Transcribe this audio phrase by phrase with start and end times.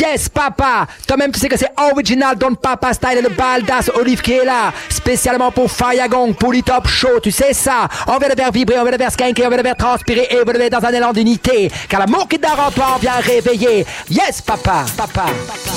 [0.00, 0.86] Yes, papa.
[1.06, 4.46] Toi-même, tu sais que c'est original Don Papa Style et le baldas Olive qui est
[4.46, 4.72] là.
[4.88, 5.68] Spécialement pour
[6.08, 7.20] Gong, pour les top show.
[7.22, 7.86] Tu sais ça.
[8.06, 10.26] On veut le faire vibrer, on veut le faire skanker, on veut le faire transpirer
[10.30, 11.70] et faire dans un élan d'unité.
[11.86, 13.84] Car l'amour qui dort en vient réveiller.
[14.08, 14.86] Yes, papa.
[14.96, 15.26] Papa.
[15.26, 15.70] papa.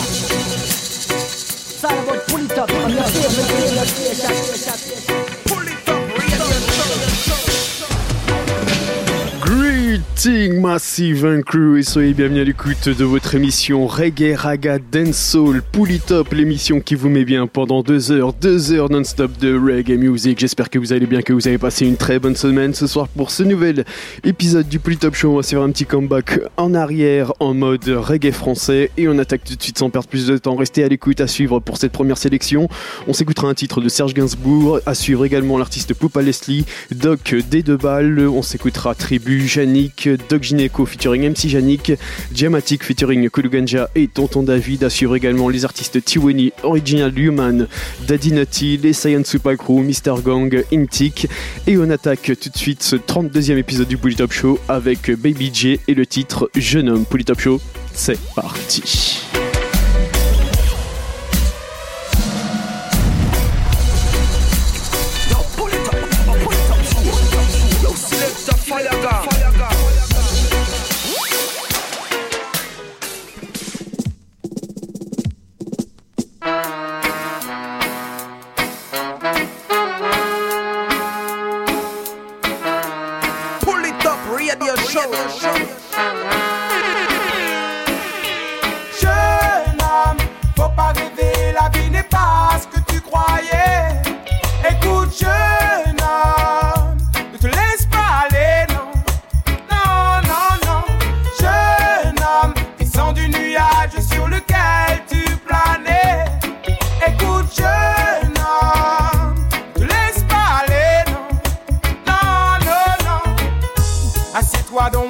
[9.93, 15.61] Greeting Massive Crew et soyez bienvenus à l'écoute de votre émission Reggae Raga Dancehall
[16.07, 20.39] Top, l'émission qui vous met bien pendant deux heures, deux heures non-stop de reggae music.
[20.39, 23.07] J'espère que vous allez bien, que vous avez passé une très bonne semaine ce soir
[23.07, 23.85] pour ce nouvel
[24.23, 25.33] épisode du Top Show.
[25.33, 29.19] On va se faire un petit comeback en arrière en mode reggae français et on
[29.19, 30.55] attaque tout de suite sans perdre plus de temps.
[30.55, 32.67] Restez à l'écoute à suivre pour cette première sélection.
[33.07, 37.61] On s'écoutera un titre de Serge Gainsbourg, à suivre également l'artiste Poupa Leslie, Doc D
[37.61, 39.47] de Balle, on s'écoutera Tribu,
[39.83, 41.93] Janie Doc Gineco featuring MC Janik,
[42.31, 47.67] Diamatic featuring Kuluganja et Tonton David assurent également les artistes Tiwani, Original Human,
[48.07, 50.21] Daddy Nutty, les Science Super Crew, Mr.
[50.23, 51.27] Gang, Intic
[51.67, 55.79] et on attaque tout de suite ce 32e épisode du Top Show avec Baby J
[55.87, 57.59] et le titre Jeune homme Top Show.
[57.93, 59.21] C'est parti.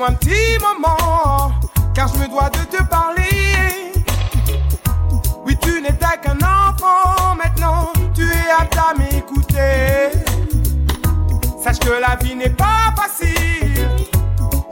[0.05, 1.53] Un petit moment,
[1.93, 3.93] car je me dois de te parler.
[5.45, 10.11] Oui, tu n'étais qu'un enfant, maintenant tu es apte à m'écouter.
[11.63, 13.87] Sache que la vie n'est pas facile,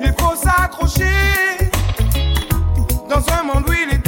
[0.01, 1.71] il faut s'accrocher.
[3.07, 4.00] Dans un monde où il est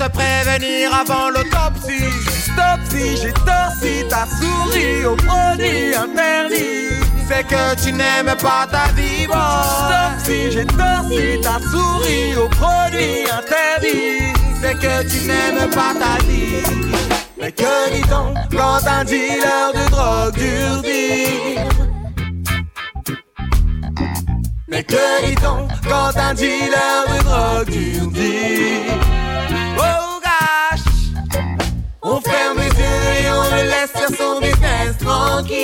[0.00, 2.08] te prévenir avant l'autopsie.
[2.24, 6.88] J'stopsie, j'ai torsi ta souris au produit interdit.
[7.28, 14.32] C'est que tu n'aimes pas ta vie, Stopsie, j'ai torsi ta souris au produit interdit.
[14.62, 16.64] C'est que tu n'aimes pas ta vie.
[17.38, 20.82] Mais que dit on quand un dealer de drogue dure
[24.68, 29.19] mais que dit-on quand un dealer de drogue dure
[29.80, 30.86] Oh gosh.
[32.02, 35.56] On ferme les yeux et on le laisse faire son business tranquille.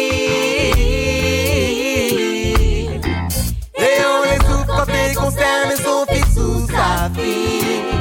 [3.78, 7.95] Et on les souffre quand les concerne son fils ou sa fille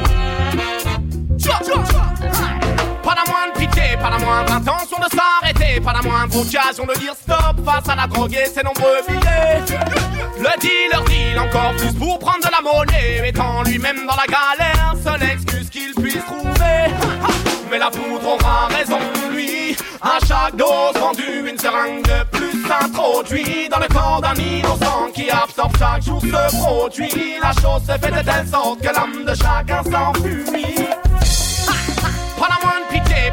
[4.26, 8.34] moindre intention de s'arrêter, pas la moindre occasion de dire stop face à la drogue
[8.34, 9.62] et ses nombreux billets.
[10.38, 14.94] Le dealer deal encore plus pour prendre de la monnaie, mettant lui-même dans la galère,
[15.02, 16.92] seule excuse qu'il puisse trouver.
[17.70, 18.98] Mais la poudre aura raison
[19.30, 25.08] lui, à chaque dose vendue, une seringue de plus s'introduit dans le corps d'un innocent
[25.14, 27.38] qui absorbe chaque jour ce produit.
[27.40, 31.05] La chose se fait de telle sorte que l'âme de chacun s'enfuit.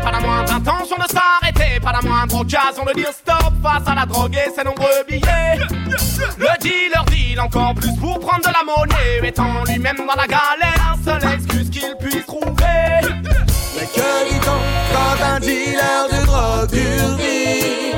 [0.03, 3.95] Pas la moindre intention de s'arrêter, pas la moindre occasion de dire stop face à
[3.95, 5.57] la drogue et ses nombreux billets.
[6.37, 10.95] Le dealer deal encore plus pour prendre de la monnaie, mettant lui-même dans la galère,
[11.03, 12.43] seule excuse qu'il puisse trouver.
[13.75, 14.59] Mais que dit-on
[14.93, 17.93] quand un dealer de drogue dit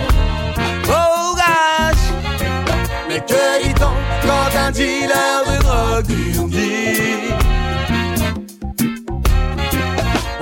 [0.88, 2.06] Oh gosh
[3.10, 7.34] Mais que dit-on quand un dealer de drogue dur dit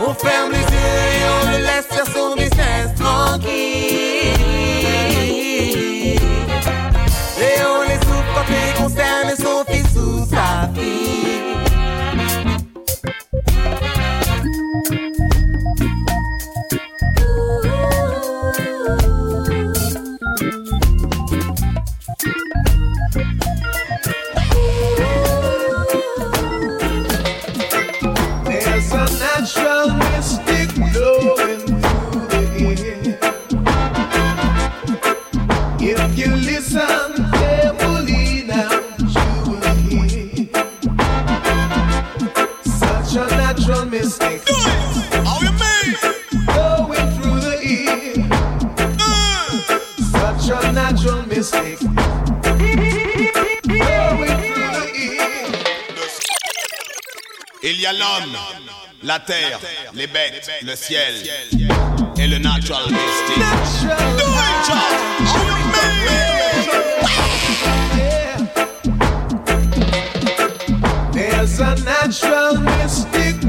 [0.05, 1.22] On ferme les yeux
[2.05, 3.92] et on le
[57.83, 58.37] y a l'homme,
[59.03, 59.59] la terre,
[59.93, 61.15] les bêtes, le ciel
[62.17, 63.43] et le natural mystic.
[71.11, 73.43] There's a natural mystic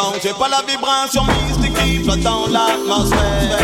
[0.00, 3.58] Sentez pas la vibration mystique qui flotte dans l'atmosphère.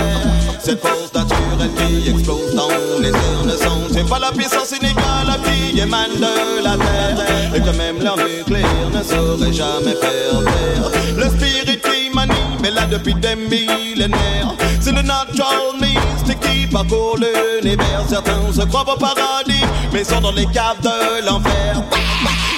[0.59, 2.71] Cette force naturelle qui explose dans
[3.01, 3.45] les airs.
[3.47, 7.55] Ne sentez pas la puissance inégale qui émane de la terre.
[7.55, 10.41] Et que même leur nucléaire ne saurait jamais faire.
[11.17, 14.55] Le spirit qui m'anime est là depuis des millénaires.
[14.81, 18.03] C'est le natural mystique qui parcourt l'univers.
[18.09, 21.81] Certains se croient au paradis, mais sont dans les caves de l'enfer.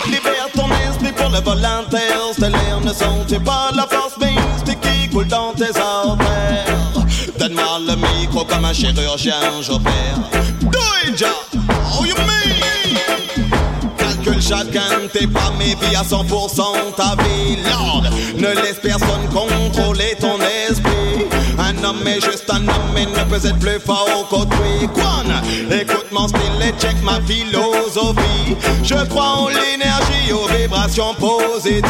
[0.07, 0.67] Libère ton
[1.17, 2.81] esprit pour le vol interstellaire.
[2.85, 7.07] Ne sentez pas la force mystique qui coule dans tes artères.
[7.39, 10.19] Donne-moi le micro comme un chirurgien, j'opère.
[10.63, 11.29] Do it, ja.
[11.99, 12.57] Oh, you mean?
[13.99, 18.05] Calcule chacun tes pas, mais à 100% ta vie, Lord.
[18.37, 20.39] Ne laisse personne contrôler ton
[22.07, 24.89] est juste un homme et ne peut être plus fort qu'autrui.
[25.71, 28.57] Écoute mon style et check ma philosophie.
[28.83, 31.85] Je crois en l'énergie, aux vibrations positives.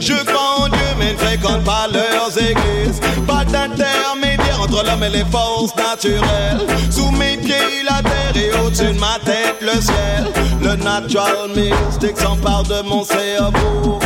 [0.00, 3.00] Je crois en Dieu, mais ne fréquente pas leurs églises.
[3.26, 6.66] Pas d'intermédiaire entre l'homme et les forces naturelles.
[6.90, 10.32] Sous mes pieds, la terre et au-dessus de ma tête, le ciel.
[10.60, 14.00] Le natural mystique s'empare de mon cerveau.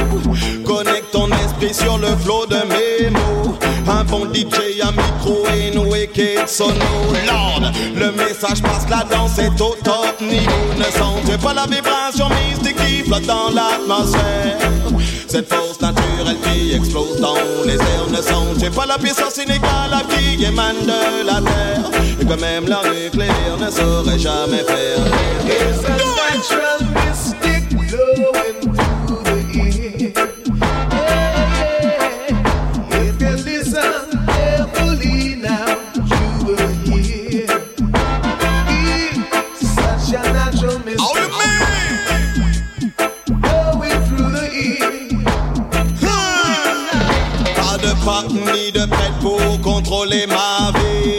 [1.16, 3.56] Ton esprit sur le flot de mes mots.
[3.88, 6.74] Un bon DJ, un micro et une wicked sono.
[7.26, 10.66] Lord, le message passe, la danse est au top niveau.
[10.76, 14.58] Ne sentez pas la vibration mystique qui flotte dans l'atmosphère.
[15.26, 18.10] Cette force naturelle qui explose dans les airs.
[18.10, 21.90] Ne sentez pas la puissance inégale qui émane de la terre.
[22.20, 24.98] Et que même leur nucléaire ne saurait jamais faire.
[48.06, 51.18] pas ni de prêtre pour contrôler ma vie.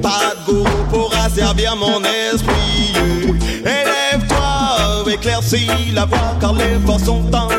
[0.00, 2.92] Pas de gourou pour asservir mon esprit.
[3.64, 7.54] Élève-toi, éclaircis la voie, car les forces sont en vent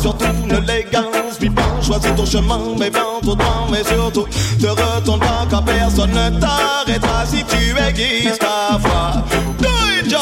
[0.00, 4.26] Surtout ne l'élégance, puis pas choisis ton chemin, mais viens tout droit, mais surtout
[4.60, 9.22] te retourne pas, car personne ne t'arrêtera si tu aiguises ta foi.
[9.60, 9.68] Do
[10.00, 10.16] it,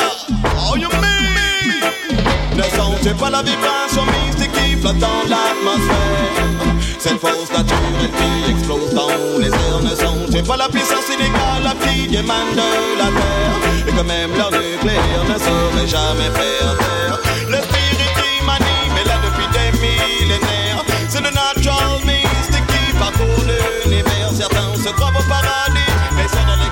[0.70, 2.54] oh you mean?
[2.54, 6.61] Ne sens-tu pas la vibration mystique qui flotte dans l'atmosphère?
[7.02, 7.76] Cette fausse nature
[8.16, 9.08] qui explose dans
[9.40, 10.24] les airs ne sont.
[10.30, 13.88] J'ai pas la puissance inégale, la petite émane de la terre.
[13.88, 19.16] Et quand même leur nucléaire ne saurait jamais faire Le spirit qui m'anime est là
[19.18, 20.84] depuis des millénaires.
[21.08, 23.46] C'est le natural mystique qui parcourt
[23.84, 24.30] l'univers.
[24.32, 26.71] Certains se croient au paradis, mais sont dans les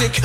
[0.00, 0.22] fanatique.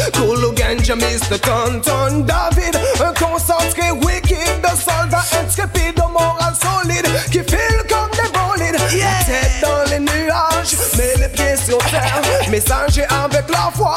[0.55, 1.39] Ganja, Mr.
[1.39, 2.75] Tonton David.
[2.99, 8.79] Un concentré wicked de soldats intrépides au moral solide qui file comme des bolides.
[8.91, 9.07] Yeah.
[9.25, 12.21] Tête dans les nuages, mais les pieds sur terre.
[12.49, 13.95] Messager avec la foi.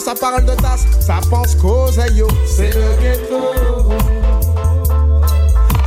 [0.00, 3.36] Cours, ça parle de tasse, ça pense qu'aux aïeux, c'est le ghetto.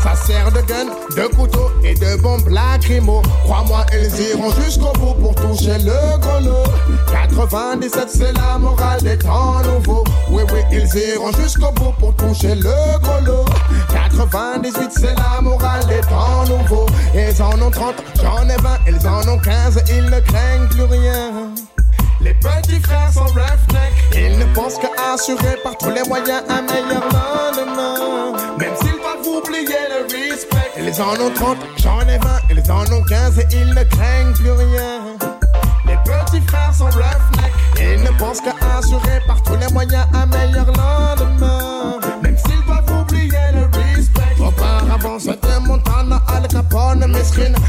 [0.01, 3.21] Ça sert de gun, de couteau et de bombes lacrymo.
[3.43, 6.69] Crois-moi, ils iront jusqu'au bout pour toucher le gros lot.
[7.11, 10.03] 97, c'est la morale des temps nouveaux.
[10.29, 13.45] Oui, oui, ils iront jusqu'au bout pour toucher le gros lot.
[13.93, 16.85] 98, c'est la morale des temps nouveaux.
[17.15, 20.83] Ils en ont 30, j'en ai 20, ils en ont 15, ils ne craignent plus
[20.83, 21.53] rien.
[22.23, 24.15] Les petits frères sont roughnecks.
[24.15, 28.37] Ils ne pensent qu'à assurer par tous les moyens un meilleur lendemain.
[28.57, 30.71] Même s'ils doivent oublier le respect.
[30.77, 34.33] Ils en ont 30, j'en ai 20, ils en ont 15 et ils ne craignent
[34.33, 35.01] plus rien.
[35.85, 37.53] Les petits frères sont roughnecks.
[37.77, 41.99] Ils ne pensent qu'à assurer par tous les moyens un meilleur lendemain.
[42.21, 44.21] Même s'ils doivent oublier le respect.
[44.39, 45.52] Auparavant, c'était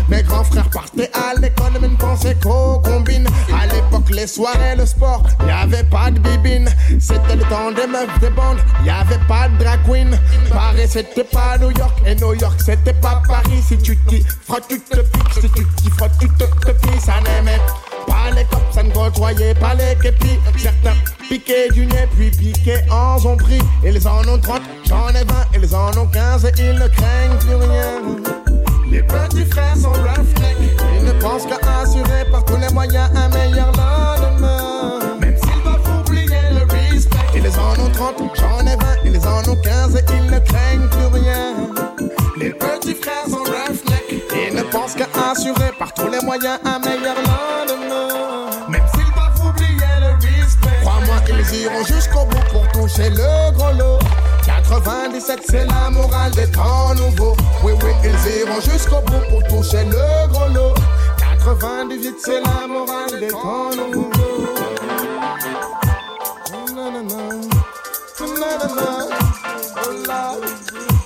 [0.09, 3.26] Mes grands frères partaient à l'école, mais ne pensaient qu'aux combines.
[3.52, 6.68] À l'époque, les soirées, le sport, y avait pas de bibine.
[6.98, 10.18] C'était le temps des meufs, des bandes, y avait pas de drag queen.
[10.50, 13.62] Paris, c'était pas New York, et New York, c'était pas Paris.
[13.66, 15.34] Si tu t'y frottes, tu te piques.
[15.34, 17.00] Si tu t'y frottes, tu te, te piques.
[17.00, 17.61] Ça n'aimait
[18.09, 20.38] pas les cops, ça ne côtoyait pas les képis.
[20.59, 20.96] Certains
[21.28, 23.61] piquaient du nez, puis piquaient en ont pris.
[23.84, 27.38] Ils en ont 30, j'en ai 20, ils en ont 15 et ils ne craignent
[27.38, 28.43] plus rien.
[28.95, 30.57] Les petits frères sont roughnecks,
[30.97, 35.01] ils ne pensent qu'à assurer par tous les moyens un meilleur lendemain.
[35.20, 39.53] Même s'ils doivent oublier le respect, ils en ont 30, j'en ai 20, ils en
[39.53, 41.57] ont 15 et ils ne craignent plus rien.
[42.38, 46.78] Les petits frères sont roughnecks, ils ne pensent qu'à assurer par tous les moyens un
[46.78, 48.49] meilleur lendemain.
[48.68, 53.72] Même s'ils doivent oublier le respect, crois-moi qu'ils iront jusqu'au bout pour toucher le gros
[53.72, 53.99] lot.
[54.69, 57.37] 97, c'est la morale des temps nouveaux.
[57.62, 60.75] Oui, oui, ils iront jusqu'au bout pour toucher le gros lot.
[61.45, 64.11] 98, c'est la morale des temps nouveaux.
[70.07, 70.64] Oh.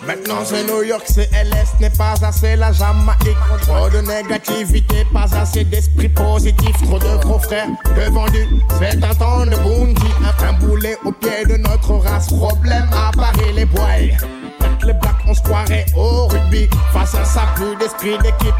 [0.08, 3.36] Maintenant c'est New York, c'est LS, n'est pas assez la Jamaïque.
[3.60, 6.72] Trop de négativité, pas assez d'esprit positif.
[6.82, 8.48] Trop de gros frères, de vendus,
[8.78, 10.06] c'est un temps de bounty.
[10.48, 13.84] Un boulet au pied de notre race, problème à Paris les bois.
[13.84, 16.70] Avec les blacks, on se croirait au rugby.
[16.94, 18.54] Face à ça, plus d'esprit d'équipe.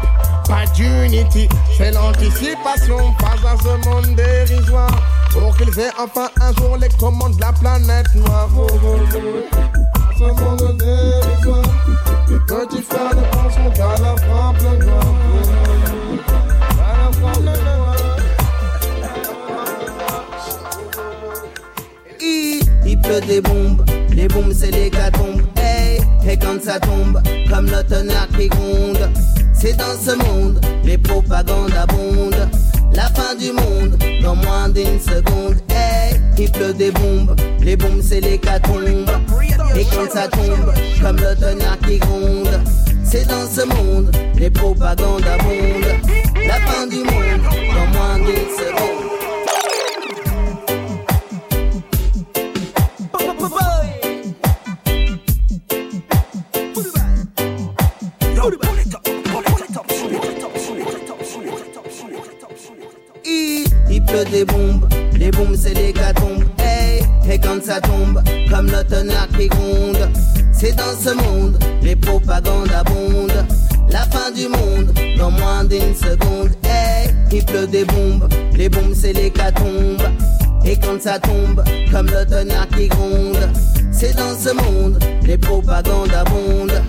[0.49, 1.47] Pas d'unity.
[1.77, 4.91] C'est l'anticipation face à ce monde dérisoire.
[5.31, 8.49] Pour qu'ils aient enfin un jour les commandes de la planète noire.
[8.57, 8.97] Oh, oh.
[10.17, 11.63] Ce monde dérisoire.
[12.29, 15.03] Les petits frères ne penseront qu'à la frappe le noir.
[16.81, 17.53] À la.
[22.85, 25.41] Il, pleut des bombes, les bombes c'est l'hécatombe.
[25.57, 29.09] Hey, et quand ça tombe, comme tonnerre qui gronde,
[29.59, 32.49] c'est dans ce monde, les propagandes abondent.
[32.93, 35.57] La fin du monde, dans moins d'une seconde.
[35.69, 39.09] Hey, il pleut des bombes, les bombes c'est l'hécatombe.
[39.75, 42.59] Et quand ça tombe, comme le tonnerre qui gronde,
[43.03, 46.15] c'est dans ce monde, les propagandes abondent.
[46.47, 47.43] La fin du monde,
[47.73, 49.08] dans moins d'une seconde.
[64.09, 64.87] Des bombes,
[65.17, 66.43] les bombes c'est l'hécatombe.
[66.59, 70.09] Hey, et quand ça tombe, comme le tonnerre qui gronde,
[70.51, 73.45] c'est dans ce monde, les propagandes abondent.
[73.89, 76.49] La fin du monde, dans moins d'une seconde.
[76.63, 80.03] Hey, il pleut des bombes, les bombes c'est l'hécatombe.
[80.65, 83.47] Et quand ça tombe, comme le tonnerre qui gronde,
[83.91, 86.81] c'est dans ce monde, les propagandes abondent.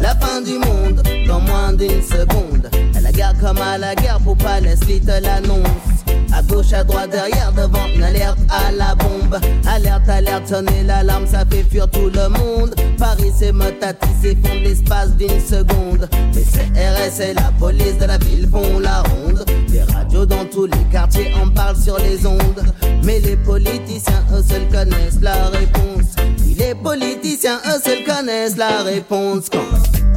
[0.00, 2.70] La fin du monde, dans moins d'une seconde.
[2.96, 5.97] À la guerre comme à la guerre, pour Palestine te l'annonce.
[6.38, 9.40] À gauche, à droite, derrière, devant, une alerte à la bombe.
[9.66, 12.76] Alerte, alerte, sonner l'alarme, ça fait fuir tout le monde.
[12.96, 16.08] Paris, c'est Motati, c'est fond l'espace d'une seconde.
[16.34, 19.44] Les CRS et la police de la ville font la ronde.
[19.68, 22.62] Les radios dans tous les quartiers en parlent sur les ondes.
[23.02, 26.14] Mais les politiciens, eux seuls connaissent la réponse.
[26.46, 29.48] Oui, les politiciens, eux seuls connaissent la réponse.
[29.50, 29.58] Quand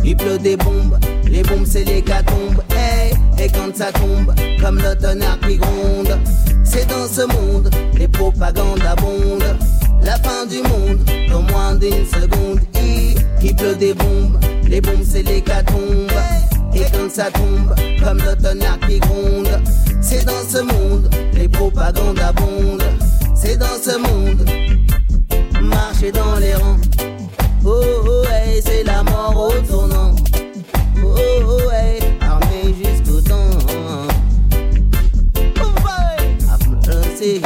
[0.04, 2.62] il pleut des bombes, les bombes c'est l'hécatombe.
[2.76, 3.01] Hey,
[3.42, 6.18] et quand ça tombe, comme le tonnerre qui gronde,
[6.64, 9.58] c'est dans ce monde, les propagandes abondent.
[10.04, 14.38] La fin du monde, dans moins d'une seconde, il, il pleut des bombes,
[14.68, 16.12] les bombes c'est l'hécatombe.
[16.74, 19.60] Et quand ça tombe, comme le tonnerre qui gronde,
[20.02, 22.84] c'est dans ce monde, les propagandes abondent.
[23.36, 24.48] C'est dans ce monde,
[25.62, 26.78] marcher dans les rangs.
[27.66, 30.16] Oh, oh, hey, c'est la mort au tournant.
[37.22, 37.42] Aussi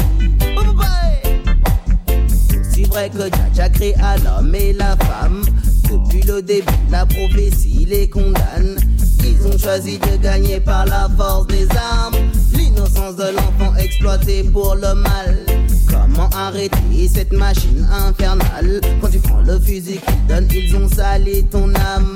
[2.86, 5.44] vrai que Jaja crée à l'homme et la femme.
[5.92, 8.78] Depuis le début, la prophétie les condamne.
[9.22, 12.16] Ils ont choisi de gagner par la force des armes.
[12.54, 15.46] L'innocence de l'enfant exploité pour le mal.
[15.90, 18.80] Comment arrêter cette machine infernale?
[19.02, 22.16] Quand tu prends le fusil qu'ils donnent, ils ont sali ton âme.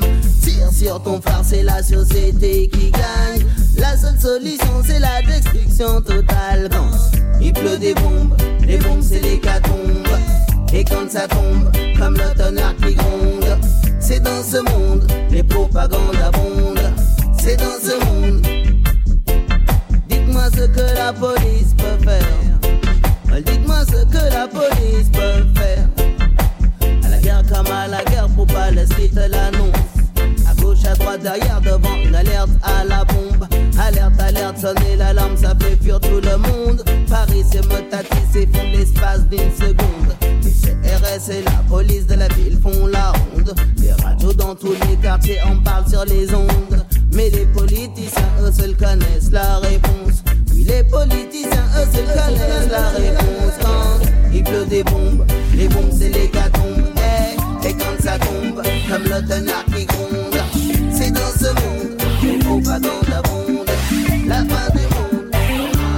[0.71, 3.45] Sur ton phare, c'est la société qui gagne.
[3.77, 6.69] La seule solution, c'est la destruction totale.
[7.41, 8.35] Il pleut des bombes,
[8.65, 10.07] les bombes, c'est l'hécatombe.
[10.73, 13.57] Et quand ça tombe, comme le tonnerre qui gronde,
[13.99, 16.93] c'est dans ce monde, les propagandes abondent.
[17.37, 18.45] C'est dans ce monde.
[20.09, 23.41] Dites-moi ce que la police peut faire.
[23.45, 25.87] Dites-moi ce que la police peut faire.
[27.03, 29.75] À la guerre comme à la guerre, pour Palestine te l'annonce.
[29.75, 29.78] À
[30.79, 33.47] gauche, à droite, derrière, devant, une alerte à la bombe.
[33.79, 36.83] Alerte, alerte, sonner l'alarme, ça fait fuir tout le monde.
[37.09, 40.15] Paris, c'est Motati, c'est fond l'espace d'une seconde.
[40.43, 43.53] Les CRS et la police de la ville font la ronde.
[43.77, 46.85] Les radios dans tous les quartiers en parlent sur les ondes.
[47.13, 50.23] Mais les politiciens, eux seuls connaissent la réponse.
[50.53, 53.53] Oui, les politiciens, eux seuls connaissent la réponse.
[53.61, 55.25] Quand il pleut des bombes,
[55.55, 56.85] les bombes c'est l'hécatombe.
[56.97, 60.08] Hey, et quand ça tombe, comme le tonnerre qui gronde,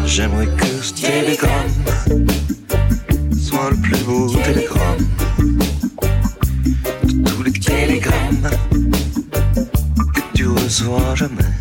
[0.05, 1.85] J'aimerais que ce télégramme
[3.39, 5.07] soit le plus beau télégramme
[7.03, 8.49] de tous les télégrammes
[10.13, 11.51] que tu recevras jamais.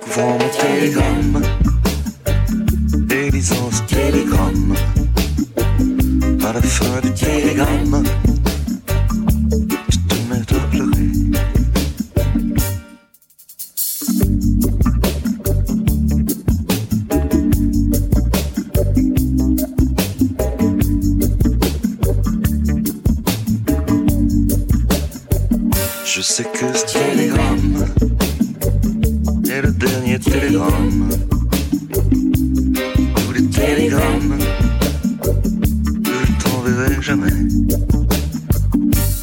[0.00, 1.42] Couvrant mon télégramme
[3.10, 4.74] et lisant ce télégramme,
[6.44, 8.04] à la fin du télégramme,
[26.32, 27.84] sais que ce télégramme
[29.50, 31.10] est le dernier télégramme.
[33.14, 34.38] Tous les télégrammes
[36.02, 37.30] je t'enverrai jamais.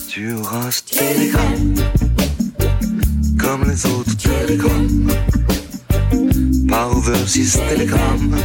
[0.08, 1.74] Tu auras ce télégramme
[3.40, 5.12] comme les autres télégrammes.
[6.70, 8.36] Par Overseas Telecom.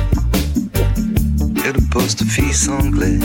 [1.67, 3.19] Et le poste-fils anglais.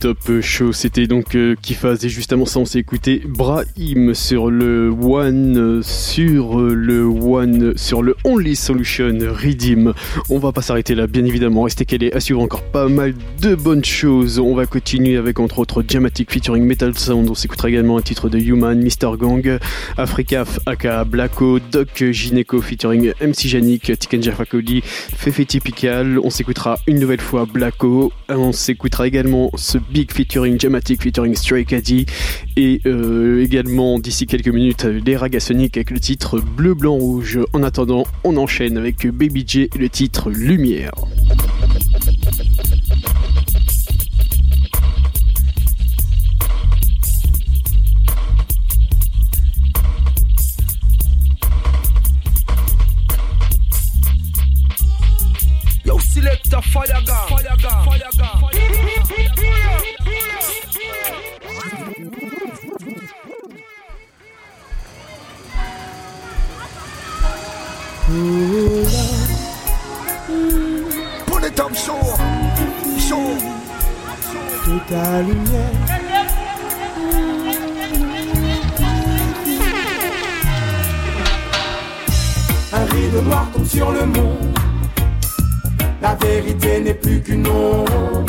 [0.00, 4.50] Polytop Show, c'était donc euh, Kifaz et juste avant ça on s'est écouté Brahim sur
[4.50, 9.92] le One, euh, sur euh, le One, sur le Only Solution Redeem.
[10.30, 13.54] On va pas s'arrêter là, bien évidemment, restez calés, à suivre encore pas mal de
[13.54, 14.38] bonnes choses.
[14.38, 18.30] On va continuer avec entre autres Jamatic featuring Metal Sound, on s'écoutera également un titre
[18.30, 19.18] de Human, Mr.
[19.18, 19.58] Gang,
[19.98, 26.78] Africaf, aka Blacko, Doc Gineco featuring MC Janik, Tiken Jaffa Cody, Fefe Typical, on s'écoutera
[26.86, 32.06] une nouvelle fois Blacko, on s'écoutera également ce Big featuring Jamatic featuring Stray Caddy
[32.56, 37.40] et euh, également d'ici quelques minutes les Ragasonic avec le titre Bleu Blanc Rouge.
[37.52, 40.92] En attendant, on enchaîne avec Baby J et le titre Lumière.
[74.90, 75.70] Ta lumière.
[82.72, 84.58] Un rideau noir tombe sur le monde.
[86.02, 88.24] La vérité n'est plus qu'une ombre.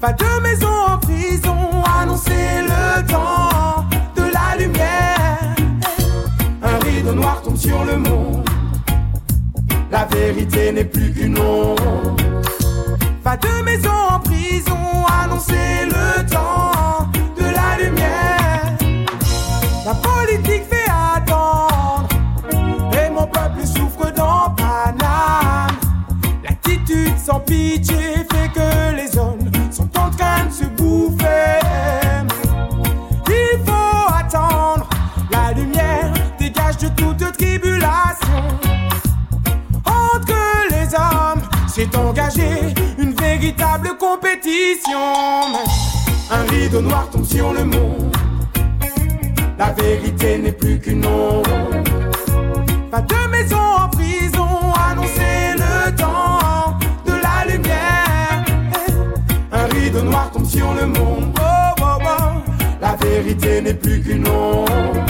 [0.00, 1.56] Pas de maison en prison,
[2.00, 3.84] annoncer le temps
[4.14, 5.56] de la lumière.
[6.62, 8.48] Un rideau noir tombe sur le monde.
[9.90, 12.16] La vérité n'est plus qu'une ombre.
[13.24, 14.27] Pas de maison en prison,
[15.38, 18.76] annoncer le temps de la lumière.
[19.84, 22.08] La politique fait attendre.
[22.92, 25.76] Et mon peuple souffre dans Paname.
[26.42, 31.60] L'attitude sans pitié fait que les hommes sont en train de se bouffer.
[33.28, 34.88] Il faut attendre.
[35.30, 38.42] La lumière dégage de toute tribulation.
[39.84, 40.34] Entre
[40.70, 44.17] les hommes, s'est engagé une véritable compétition.
[46.30, 48.16] Un rideau noir tombe sur le monde.
[49.58, 51.50] La vérité n'est plus qu'une ombre.
[52.90, 54.48] Pas de maison en prison,
[54.90, 58.44] annoncer le temps de la lumière.
[59.52, 61.38] Un rideau noir tombe sur le monde.
[61.38, 62.52] Oh, oh, oh.
[62.80, 65.07] La vérité n'est plus qu'une ombre.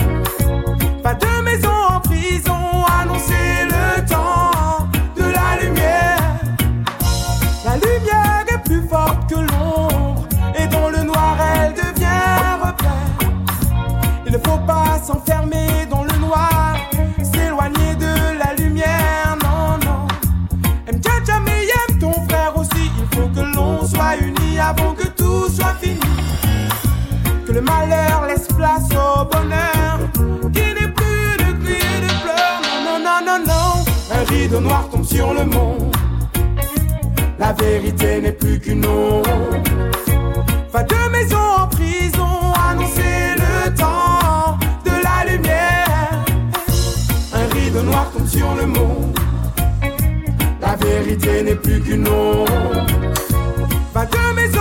[27.68, 29.98] Malheur laisse place au bonheur,
[30.52, 33.84] qu'il n'est plus de cris et de pleurs, non, non, non, non, non.
[34.16, 35.94] Un rideau noir tombe sur le monde,
[37.38, 39.28] la vérité n'est plus qu'une ombre.
[40.72, 46.24] Pas de maison en prison, annoncer le temps de la lumière.
[47.32, 49.18] Un rideau noir tombe sur le monde.
[50.60, 52.84] La vérité n'est plus qu'une ombre.
[53.94, 54.57] Pas de maison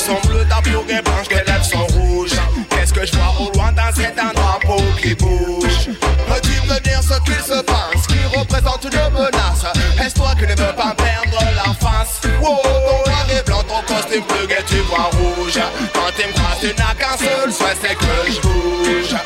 [0.00, 0.16] sont
[0.48, 2.32] ta peau est blanche, tes lèvres sont rouges.
[2.70, 5.90] Qu'est-ce que je vois au loin dans cet un drapeau qui bouge?
[6.26, 9.64] Peux-tu me dire ce qu'il se passe Qui représente une menace?
[10.02, 12.20] Est-ce toi qui ne veux pas perdre la face?
[12.40, 15.60] Wow, ton noir et blanc, ton costume bleu, et tu vois rouge.
[15.92, 19.19] Quand t'es me tu n'as qu'un seul souhait, c'est que je bouge.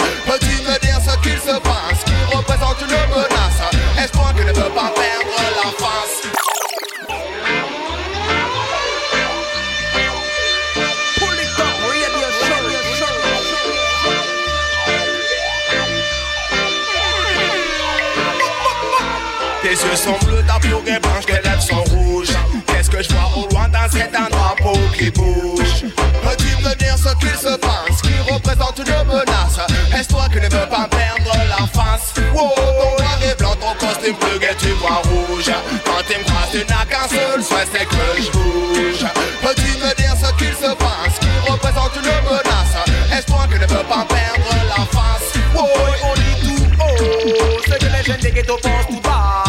[34.13, 35.51] Bleu et tu vois rouge.
[35.85, 39.05] Quand tu me croises, tu n'as qu'un seul souhait, c'est que je bouge.
[39.43, 42.77] Peux-tu me dire ce qu'il se passe, qui représente une menace?
[43.13, 45.33] Est-ce toi qui ne veux pas perdre la face?
[45.55, 45.69] Wow,
[46.03, 49.45] on dit tout haut, ce que les jeunes des ghettos pensent tout bas.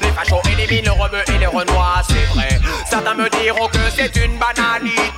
[0.00, 2.60] Les fachos éliminent le rebeu et le renois, c'est vrai.
[2.88, 5.17] Certains me diront que c'est une banalité.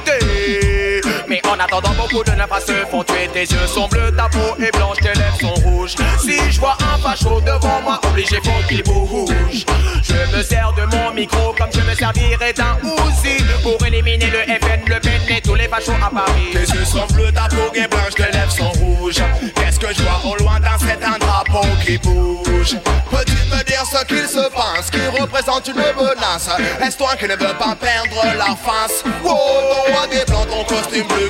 [1.60, 3.28] En attendant, beaucoup de nafras se font tuer.
[3.34, 5.94] Tes yeux sont bleus, ta peau est blanche, tes lèvres sont rouges.
[6.18, 9.66] Si je vois un facho devant moi, obligé, faut qu'il bouge.
[10.02, 14.40] Je me sers de mon micro comme je me servirais d'un Uzi pour éliminer le
[14.40, 16.50] FN, le PN et tous les fachos à Paris.
[16.52, 19.22] Tes yeux sont bleus, ta peau est blanche, tes lèvres sont rouges.
[19.54, 22.76] Qu'est-ce que je vois au loin d'un c'est un drapeau qui bouge?
[23.10, 26.48] Peux-tu me dire ce qu'il se passe, qui représente une menace?
[26.82, 29.04] Est-ce toi qui ne veux pas perdre la face?
[29.22, 31.29] Wow, ton noir et blanc, ton costume bleu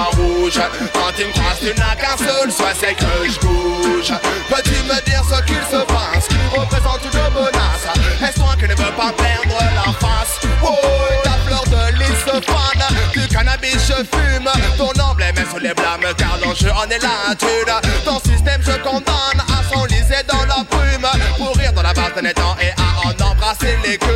[0.00, 4.12] Quand tu me croises, tu n'as qu'un seul souhait, c'est que je bouge.
[4.48, 7.86] Peux-tu me dire ce qu'il se passe, représente une menace.
[8.22, 10.40] Est-ce toi qui ne veux pas perdre la face?
[10.62, 10.76] Wow,
[11.22, 12.96] ta fleur de lys se fane.
[13.12, 14.48] Du cannabis je fume.
[14.78, 17.90] Ton emblème est sur les blâmes car l'enjeu en est la thune.
[18.04, 21.06] Ton système je condamne à s'enliser dans la brume.
[21.36, 24.08] Pour rire dans la base d'un étang et à en embrasser l'écume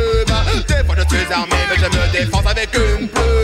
[0.67, 3.34] Des fois je suis armé mais je me défends avec une plume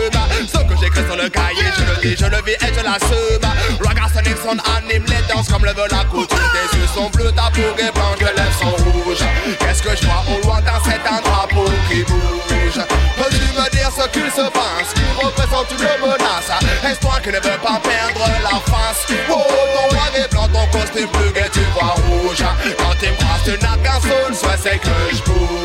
[2.04, 3.46] je le vis et je l'assume.
[3.84, 6.38] Ragazza Nixon anime les danses comme le veut la coutume.
[6.54, 9.24] Tes yeux sont bleus, ta peau est blanche, tes lèvres sont rouges.
[9.60, 12.82] Qu'est-ce que je vois au lointain c'est un drapeau qui bouge?
[13.18, 17.00] Peux-tu me dire ce qu'il se passe, qui représente une menace?
[17.02, 19.06] Toi qui ne veux pas perdre la face.
[19.30, 19.44] Oh,
[19.74, 22.44] ton noir et blanc, ton costume bleu et tu vois rouge.
[22.78, 25.61] Quand tu me tu n'as qu'un seul souhait, c'est que je bouge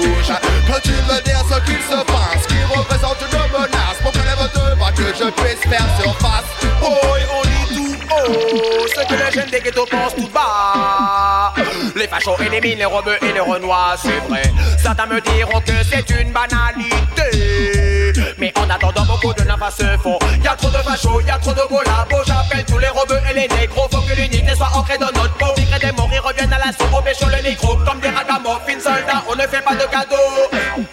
[5.26, 6.44] je puisse faire surface
[6.82, 6.94] Oh,
[7.34, 11.52] on dit tout haut, ce que les jeunes des ghettos pensent tout bas.
[11.94, 14.42] Les fachos éliminent les rebeux et les renois, c'est vrai.
[14.78, 18.12] Certains me diront que c'est une banalité.
[18.38, 20.18] Mais en attendant, beaucoup de navas se font.
[20.44, 23.88] Y'a trop de fachos, y'a trop de collabos J'appelle tous les rebeux et les négros.
[23.90, 25.46] Faut que l'unité soit ancrée dans notre peau.
[25.56, 26.84] Migrés des morts, ils reviennent à l'assaut.
[26.96, 28.80] Au pécho le micro, comme des ragamuffins.
[28.80, 30.85] Soldats On ne fait pas de cadeaux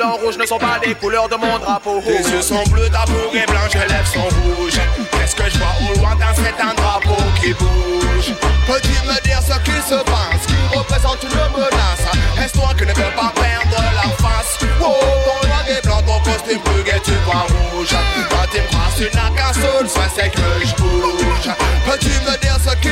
[0.00, 3.00] Blanc, rouge ne sont pas les couleurs de mon drapeau Tes yeux sont bleus, ta
[3.00, 4.80] peau est blanche, tes lèvres sont rouges
[5.12, 8.32] Qu'est-ce que je vois au lointain, c'est un drapeau qui bouge?
[8.66, 12.06] Peux-tu me dire ce qu'il se passe, qui représente une menace?
[12.42, 14.58] Est-ce toi qui ne veux pas perdre la face?
[14.80, 14.94] Oh,
[15.26, 17.44] ton noir et blanc, ton costume bleu et tu vois
[17.74, 17.94] rouge.
[18.30, 21.50] Quand tu me croises, tu n'as qu'un c'est que je bouge.
[21.84, 22.89] Peux-tu me dire ce qu'il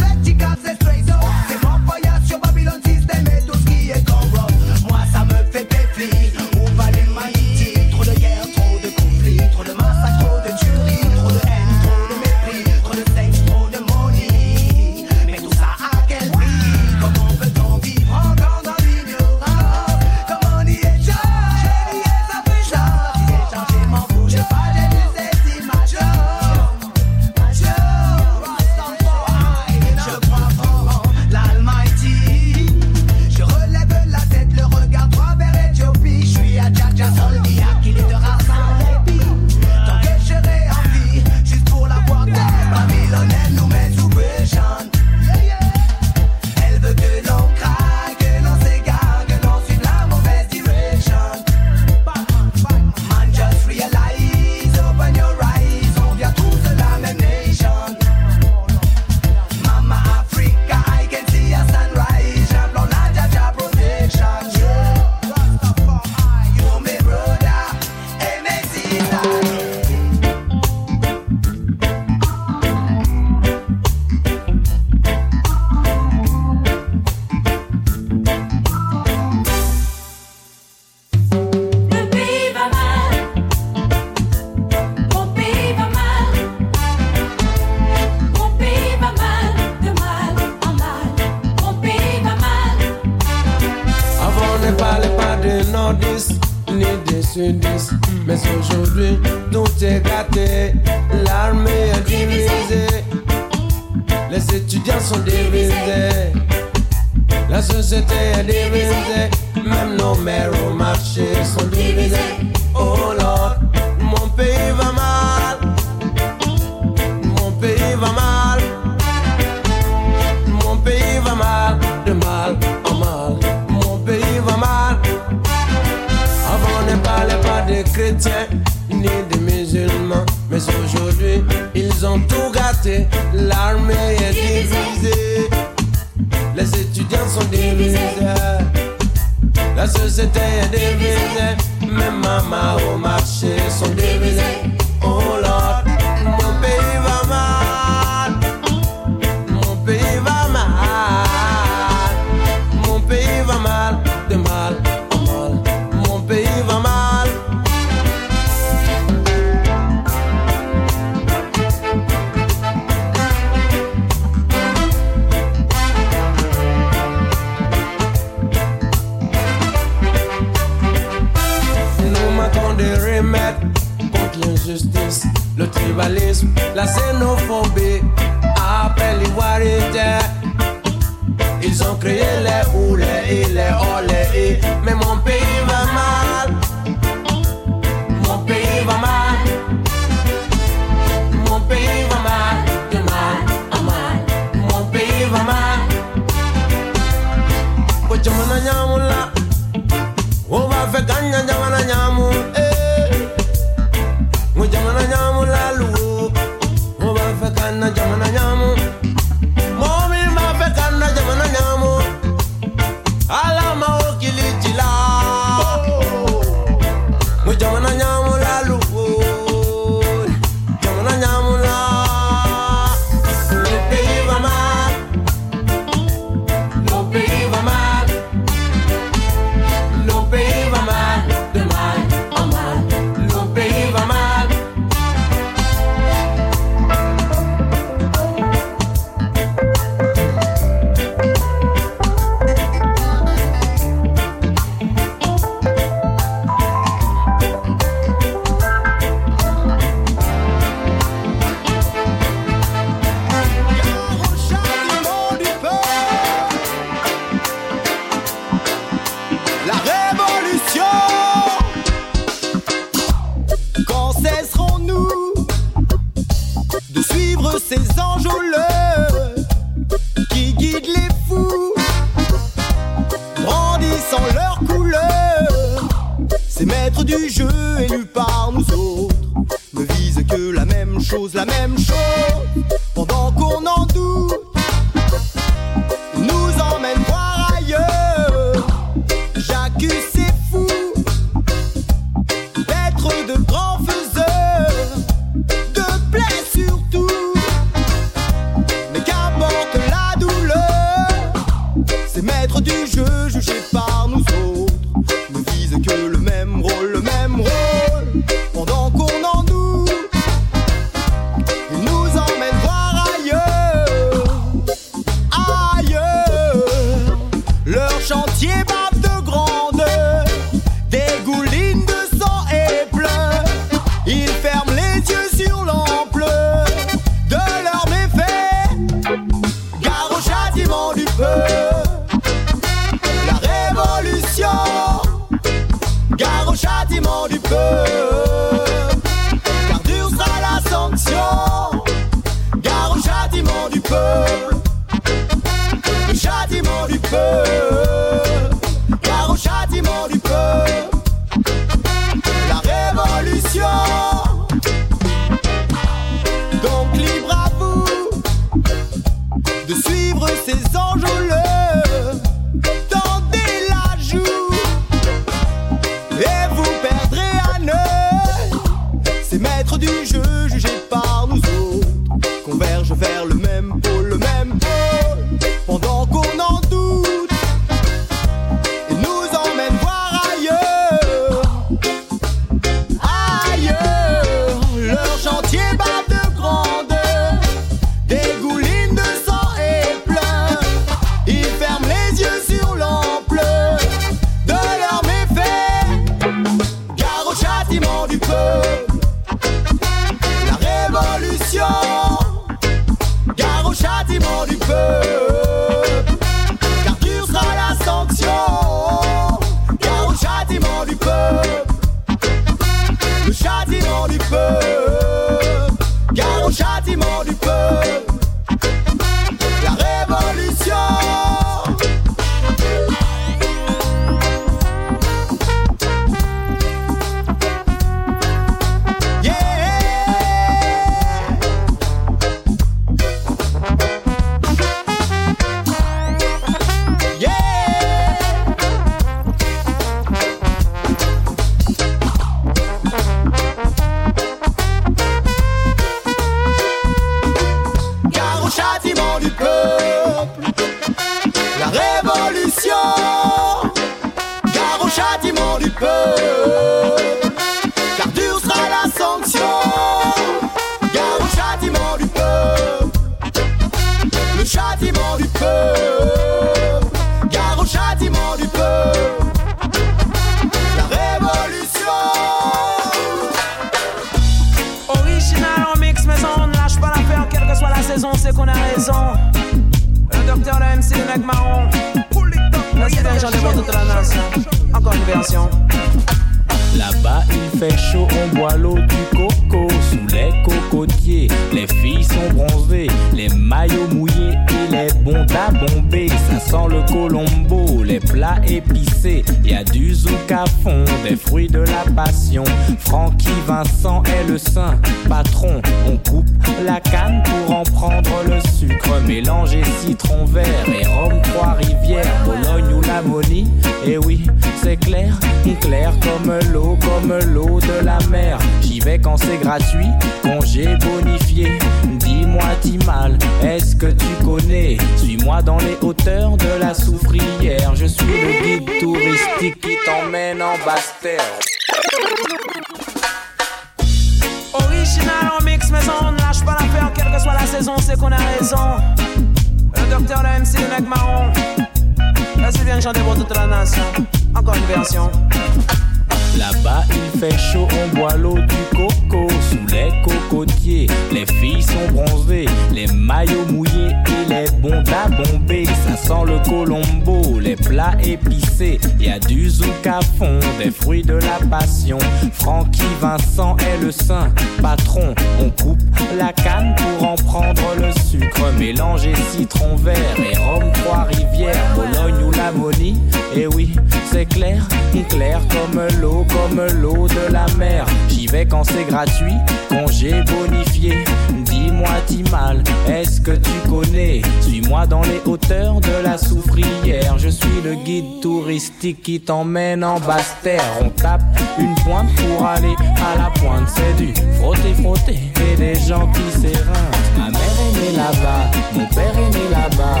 [561.50, 561.98] passion.
[562.32, 564.28] Francky Vincent est le saint
[564.62, 565.14] patron.
[565.40, 565.82] On coupe
[566.18, 568.52] la canne pour en prendre le sucre.
[568.58, 572.98] Mélanger citron vert et rhum Trois-Rivières, Bologne ou Lamonie.
[573.34, 573.74] Et oui,
[574.10, 574.66] c'est clair,
[575.08, 577.86] clair comme l'eau, comme l'eau de la mer.
[578.08, 579.34] J'y vais quand c'est gratuit,
[579.68, 581.04] congé bonifié.
[581.44, 584.22] Dis-moi, Timal, est-ce que tu connais?
[584.40, 587.18] Suis-moi dans les hauteurs de la soufrière.
[587.18, 590.62] Je suis le guide touristique qui t'emmène en basse terre.
[590.80, 591.22] On tape
[591.58, 593.68] une pointe pour aller à la pointe.
[593.68, 595.18] C'est du frotter, frotter
[595.50, 596.96] et des gens qui s'éreintent.
[597.16, 600.00] Ma mère est née là-bas, mon père est né là-bas.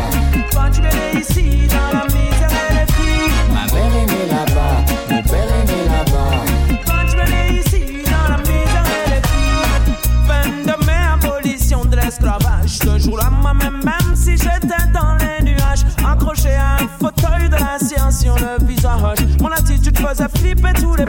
[0.52, 3.32] Quand tu es ici, dans la misère et les filles.
[3.52, 4.76] Ma mère est née là-bas,
[5.10, 6.34] mon père est né là-bas.
[6.86, 9.66] Quand tu es ici, dans la misère et les filles.
[10.26, 12.78] Fin de mai, abolition de l'esclavage.
[12.82, 17.78] Ce jour-là, moi-même, même si j'étais dans les nuages, accroché à un fauteuil de la
[17.78, 19.18] science sur le visage.
[19.40, 21.04] Mon attitude faisait flipper tous les.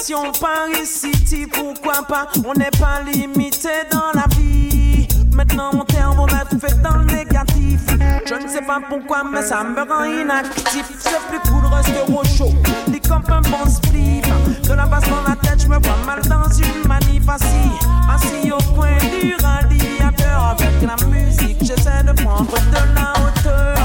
[0.00, 2.26] Destination Paris City, pourquoi pas?
[2.46, 5.06] On n'est pas limité dans la vie.
[5.34, 6.26] Maintenant, mon terme
[6.58, 7.80] fait dans le négatif.
[8.24, 10.86] Je ne sais pas pourquoi, mais ça me rend inactif.
[11.00, 12.54] C'est plus cool, rester au chaud.
[12.88, 14.24] Dit comme un bon spliff.
[14.62, 17.70] De la basse dans la tête, je me vois mal dans une manif assis.
[18.10, 20.56] Assis au coin du radiateur.
[20.58, 23.79] Avec la musique, j'essaie de prendre de la hauteur.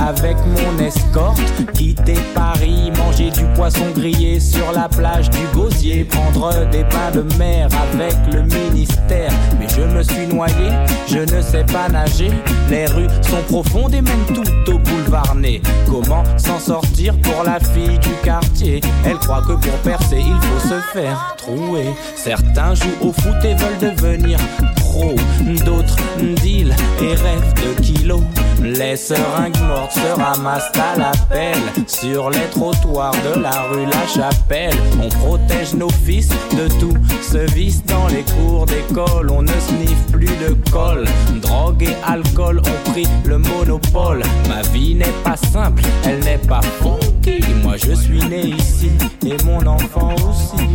[0.00, 1.40] Avec mon escorte.
[1.74, 6.04] Quitter Paris, manger du poisson grillé sur la plage du Gosier.
[6.04, 9.30] Prendre des pains de mer avec le ministère.
[9.58, 10.70] Mais je me suis noyé,
[11.08, 12.30] je ne sais pas nager.
[12.70, 15.60] Les rues sont profondes et même tout au boulevard Ney.
[15.86, 18.80] Comment s'en sortir pour la fille du quartier?
[19.04, 21.86] Elle croit que pour percer, il faut se faire trouer.
[22.16, 24.38] Certains jouent au foot et veulent devenir
[24.76, 25.14] pro.
[25.64, 25.96] D'autres
[26.42, 28.22] deal et rêvent de kilos.
[28.62, 34.06] Les seringues mortes se ramassent à la pelle sur les trottoirs de la rue La
[34.06, 34.74] Chapelle.
[35.02, 39.30] On protège nos fils de tout ce vice dans les cours d'école.
[39.30, 41.04] On ne sniffe plus de colle.
[41.40, 44.22] Drogue et alcool ont pris le monopole.
[44.48, 47.40] Ma vie n'est pas simple, elle n'est pas funky.
[47.62, 48.90] Moi je suis né ici
[49.26, 50.66] et mon enfant aussi.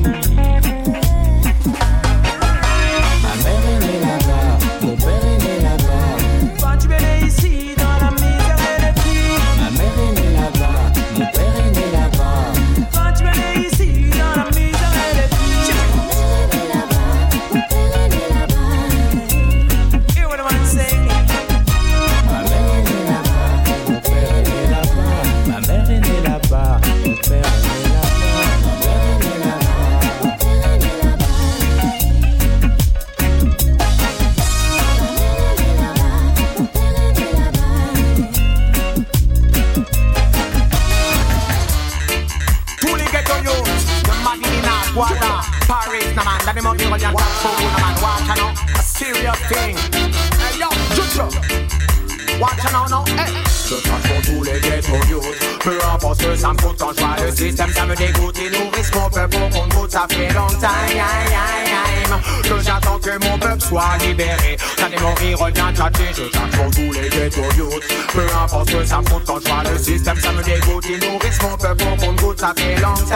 [46.58, 48.80] Paris na man That the monkey run your top food na man Watch out now
[48.80, 49.78] A serious thing.
[50.38, 51.67] Hey yo Juju
[52.40, 55.60] Hey je crache pour tous les ghetto youth.
[55.62, 58.38] Peu importe ce que ça me coûte quand je vois le système Ça me dégoûte,
[58.40, 60.68] ils nourrissent mon peuple pour qu'on goûte Ça fait longtemps,
[62.44, 64.56] Que j'attends que mon peuple soit libéré.
[64.78, 67.84] Ça morts, revient tchatcher Je crache pour tous les ghetto youth.
[68.14, 70.86] Peu importe ce que ça me coûte quand je vois le système Ça me dégoûte,
[70.90, 73.16] ils nourrissent mon peuple pour qu'on goûte Ça fait longtemps,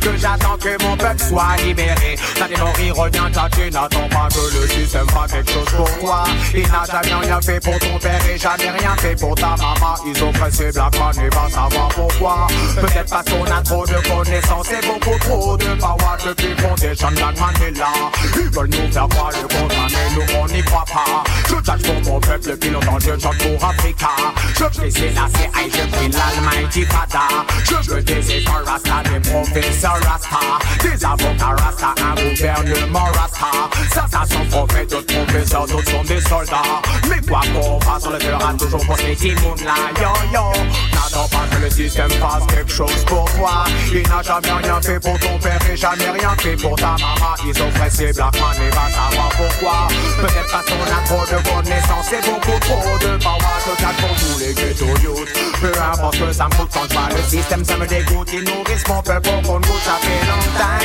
[0.00, 2.16] Que j'attends que mon peuple soit libéré.
[2.36, 5.64] Ça morts, revient tchatcher N'attends pas que le système fasse quelque chose.
[5.76, 9.34] Pour toi Il n'a jamais rien fait pour ton père et jamais rien fait pour
[9.34, 9.94] ta maman.
[10.06, 12.46] Ils ont pressé Blackman et va savoir pourquoi.
[12.80, 17.66] Peut-être parce qu'on a trop de connaissances et beaucoup trop de power depuis Foundation Blackman
[17.66, 17.92] est là.
[18.36, 21.24] Ils veulent nous faire croire le contraire, mais nous on n'y croit pas.
[21.48, 24.08] Je tâche pour mon peuple depuis longtemps, je chante pour Africa.
[24.54, 27.28] Je fais c'est la CI, je prie l'Almighty Fada.
[27.64, 30.38] Je veux des états Rasta, des professeurs Rasta,
[30.82, 33.46] des avocats Rasta, un gouvernement Rasta.
[33.92, 36.62] Certains sont prophètes, d'autres professeurs, d'autres sont des soldats.
[37.08, 40.52] Mais quoi qu'on fasse, on le fera toujours pour ces timons là, yo yo.
[40.92, 43.64] N'attends pas que le système fasse quelque chose pour toi.
[43.92, 47.34] Il n'a jamais rien fait pour ton père et jamais rien fait pour ta maman.
[47.44, 49.88] Ils ont pressé Blackman et va savoir pourquoi.
[50.20, 53.58] Peut-être parce qu'on a trop de connaissances et beaucoup trop de power.
[53.78, 55.28] Tâche pour tous les ghetto youth.
[55.60, 58.30] Peu importe que ça me coûte quand je vois le système, ça me dégoûte.
[58.32, 59.82] Ils nourrissent mon peuple pour goûte.
[59.84, 60.78] Ça fait longtemps,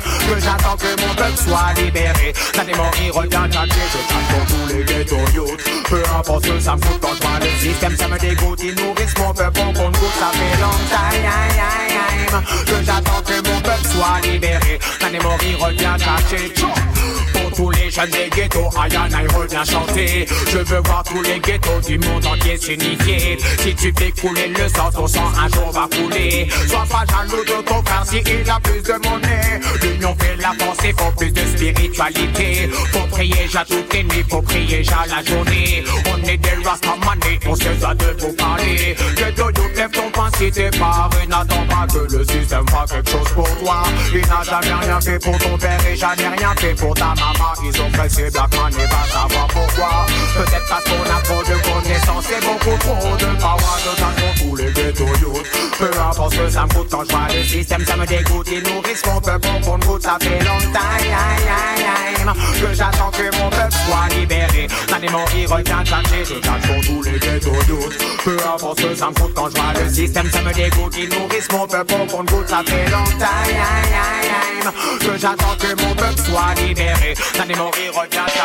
[0.00, 2.32] que j'attends que mon peuple soit libéré.
[2.54, 2.60] Je
[4.30, 4.82] pour tous les.
[5.88, 8.60] Peu importe ce que ça me coûte quand je le système, ça me dégoûte.
[8.62, 10.14] Ils nourrissent mon peuple pour goûte.
[10.18, 11.10] Ça fait longtemps,
[12.66, 14.78] que j'attends que mon peuple soit libéré.
[15.00, 15.08] Ça
[15.56, 15.96] revient
[18.00, 20.26] des ghettos, Ayana il revient chanter.
[20.50, 23.36] Je veux voir tous les ghettos du monde entier s'unifier.
[23.58, 26.48] Si tu fais couler le sang, ton sang un jour va couler.
[26.68, 29.60] Sois pas jaloux de ton frère si il a plus de monnaie.
[29.82, 30.52] L'union fait la
[30.84, 32.70] et faut plus de spiritualité.
[32.92, 35.84] Faut prier ja toutes les nuits, faut prier ja la journée.
[36.06, 38.96] On est des Rastamanés, on se doit de vous parler.
[39.16, 41.26] Ghetto youth, lève ton poing si t'es paré.
[41.28, 43.82] N'attends pas que le système fasse quelque chose pour toi.
[44.12, 47.52] Il n'a jamais rien fait pour ton père et jamais rien fait pour ta maman.
[47.82, 50.06] Ont pressé Blackman et va savoir pourquoi.
[50.36, 53.22] Peut-être parce qu'on a trop de connaissances et beaucoup trop de.
[53.22, 55.46] Je tâche pour tous les ghetto youth.
[55.78, 58.48] Peu importe ce que ça me coûte quand je vois le système, ça me dégoûte.
[58.50, 60.02] Ils nourrissent mon peuple qu'on goûte.
[60.02, 64.68] Ça fait longtemps, aïe, aïe, aïe, que j'attends que mon peuple soit libéré.
[65.10, 66.24] Morts, il revient tchatcher.
[66.24, 67.98] Je tâche pour tous les ghetto youth.
[68.24, 70.94] Peu importe ce que ça me coûte quand je vois le système, ça me dégoûte.
[70.96, 72.48] Ils nourrissent mon peuple qu'on goûte.
[72.48, 74.30] Ça fait longtemps, aïe, aïe,
[74.64, 77.14] aïe, que j'attends que mon peuple soit libéré.
[77.72, 78.42] Tchatcher.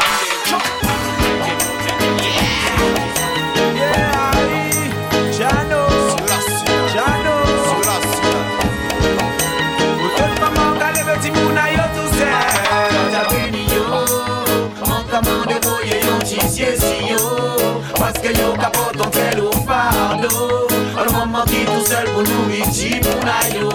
[17.99, 20.67] Parce que yo capote on fait le fardeau
[20.97, 23.69] On moment qui tout seul pour nous y Chimounayo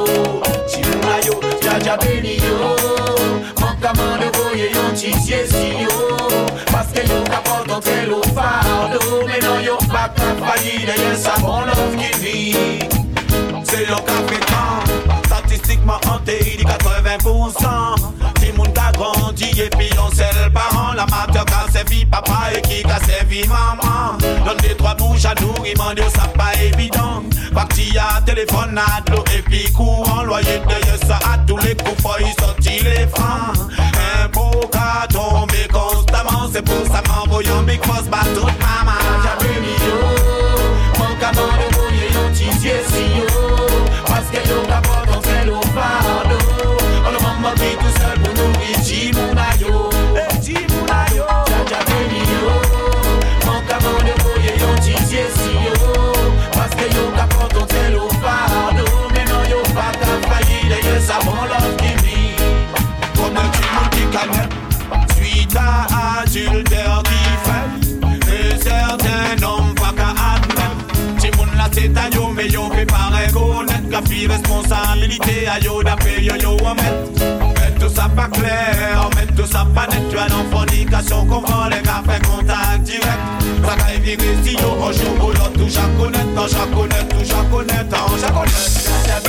[0.68, 2.76] Chimounayo, Jaja béni yo
[5.02, 5.90] tisier si yo
[6.70, 9.26] Parce que yo capote on fait le fardeau.
[9.26, 11.62] Mais non yo pas qu'à faillir D'ailleurs ça bon
[11.98, 12.78] qui vit.
[13.64, 18.22] C'est le café temps Statistiquement hanté, il dit 80%
[19.70, 23.47] puis on sait le parent La L'amateur qui a servi papa et qui a servi
[23.47, 24.18] maman.
[24.44, 27.22] Donne des trois bouches à nourrir, Dieu ça pas évident.
[27.55, 31.76] Parti à téléphone, à de l'eau et puis courant Loyer de ça à tous les
[31.76, 33.70] coups, faut y sortir les francs
[34.22, 39.41] Un beau cas tombé constamment C'est pour ça m'envoyant Big Boss bat toute maman
[74.27, 77.12] responsabilité à yo D'après yo yo en mettre
[77.57, 79.09] Mais tout ça pas clair.
[79.16, 80.03] Mais tout ça pas net.
[80.11, 83.07] Tu as dans fornication Qu'on vend les gars fait contact direct.
[83.65, 87.57] Ça va virer si yo On joue au Tout chaque connaître Quand chaque connaître Tout
[87.57, 89.22] connaître Quand chaque connaître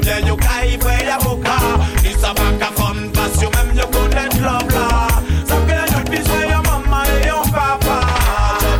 [0.00, 1.56] yon den yon ka yi vwe ya voka
[2.02, 5.08] Ni sa baka fon pas yon menm yon konen lop la.
[5.48, 7.98] Sam gen yon biswe yon mama e yon papa.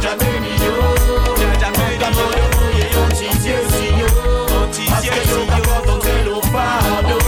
[0.01, 0.74] Jaja beni yo,
[1.36, 2.48] jaja beni yo
[2.78, 4.09] Ye yon tizye si yo,
[4.72, 7.18] tizye si yo Aske yon kapot an te lo fado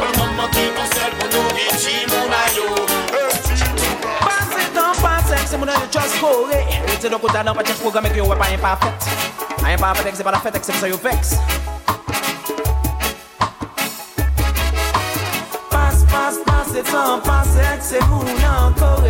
[0.00, 2.66] An maman ki konsel pou nou e chi moun ayo
[4.24, 7.66] Pase tan pase, se moun an yo chas kore E te do kota nan pa
[7.66, 9.10] chen program ek yo we pa yon pa fet
[9.62, 11.36] A yon pa fet ek se pa la fet ek se psa yo veks
[16.96, 17.48] passe, c'est temps, passe,
[17.80, 19.02] c'est mon encore.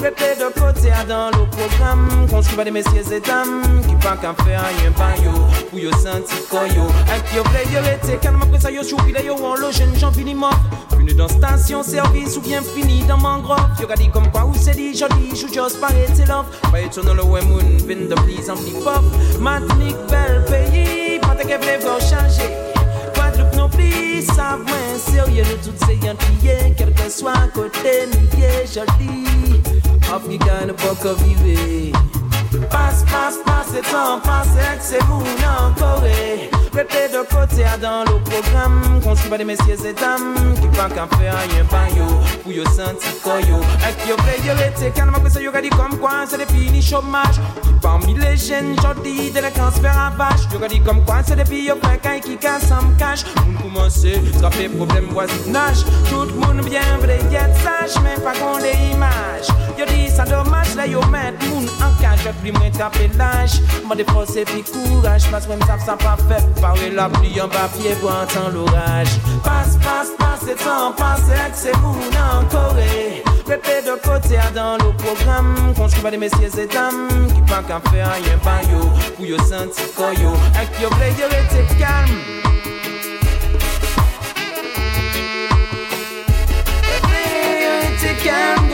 [0.00, 2.26] Répète de côté dans le programme.
[2.28, 5.32] Construit par des messieurs et dames qui pas qu'à faire rien pas yo.
[6.02, 6.86] Senti koyo.
[7.32, 7.44] Yo
[9.22, 10.58] yo yo le jeune j'en finis mort.
[10.90, 13.60] Fini dans station service ou bien fini dans mangrove.
[13.80, 16.46] Yo gadi comme quoi ou c'est dit joli, jou love.
[16.72, 19.04] Pas étonnant le ouais moon, vin de please en flip pop.
[19.38, 20.54] Matinique bel te
[21.58, 22.50] vle changer.
[22.52, 22.61] Guadeloupe
[23.72, 28.44] non plus, ça moins sérieux de toutes ces Antillais, quel que soit côté, nous y
[28.44, 29.60] est joli.
[30.12, 31.98] Africain ne pas que vivre.
[32.70, 34.48] Passe, passe, passe, c'est temps, passe,
[34.80, 36.02] c'est mon encore.
[36.74, 41.06] Répète de côté dans le programme, construit par des messieurs et dames qui pas qu'à
[41.16, 42.06] faire rien pas yo,
[42.42, 43.58] pour yo senti koyo.
[43.82, 46.80] Et yo play yo été calme après ça yo gadi comme quoi c'est des fini
[46.80, 47.40] chômage.
[47.82, 50.48] Parmi les jeunes, jodi, délinquance fait ravage.
[50.52, 53.24] Yo gadi comme quoi c'est des filles fait qu'un qui casse en cash.
[53.44, 55.84] Moun commence, fait problème voisinage.
[56.08, 59.48] Tout le monde bien vrai être sage, mais pas qu'on des images.
[59.76, 63.60] Yo dis ça dommage là yo met moun en cage, plus moins taper l'âge.
[64.08, 66.42] Forces et puis courage, parce que même ça ça pas fait.
[66.60, 69.10] Parler la pluie en papier pour entendre l'orage.
[69.44, 71.20] Passe, passe, passe, c'est temps, passe,
[71.54, 71.96] c'est moun
[72.32, 72.74] encore.
[73.46, 77.90] Répète de côté dans le programme, construit par des messieurs et dames qui pas qu'à
[77.90, 78.80] faire rien pas yo,
[79.16, 80.32] pour yo senti koyo.
[80.60, 82.18] Et yo play yo été calme.
[87.02, 88.68] Play yo été calme,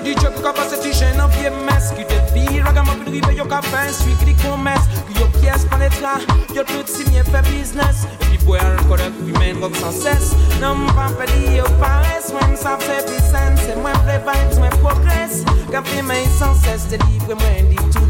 [0.00, 2.32] ça, yo gadi ce DJ qui a passé ti chaîne en vieux mess Qui te
[2.32, 6.18] pire, ragamuffin rive, yo ka fait un strictly commerce Qui yo pièce par l'étra,
[6.54, 10.32] yo tout signé fait business Et puis boy, un correct, puis main rock sans cesse
[10.60, 14.68] Non, m'pas pas dit yo paresse, moi m'sa fait puissance C'est moi vrai vibes, moi
[14.82, 18.09] progresse Café main sans cesse, délivre moi dit tout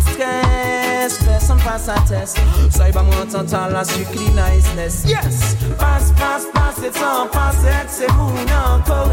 [2.70, 7.56] ça y va moi entendre la Yes, passe, passe, passe, c'est temps, passe,
[7.88, 9.10] c'est mon encore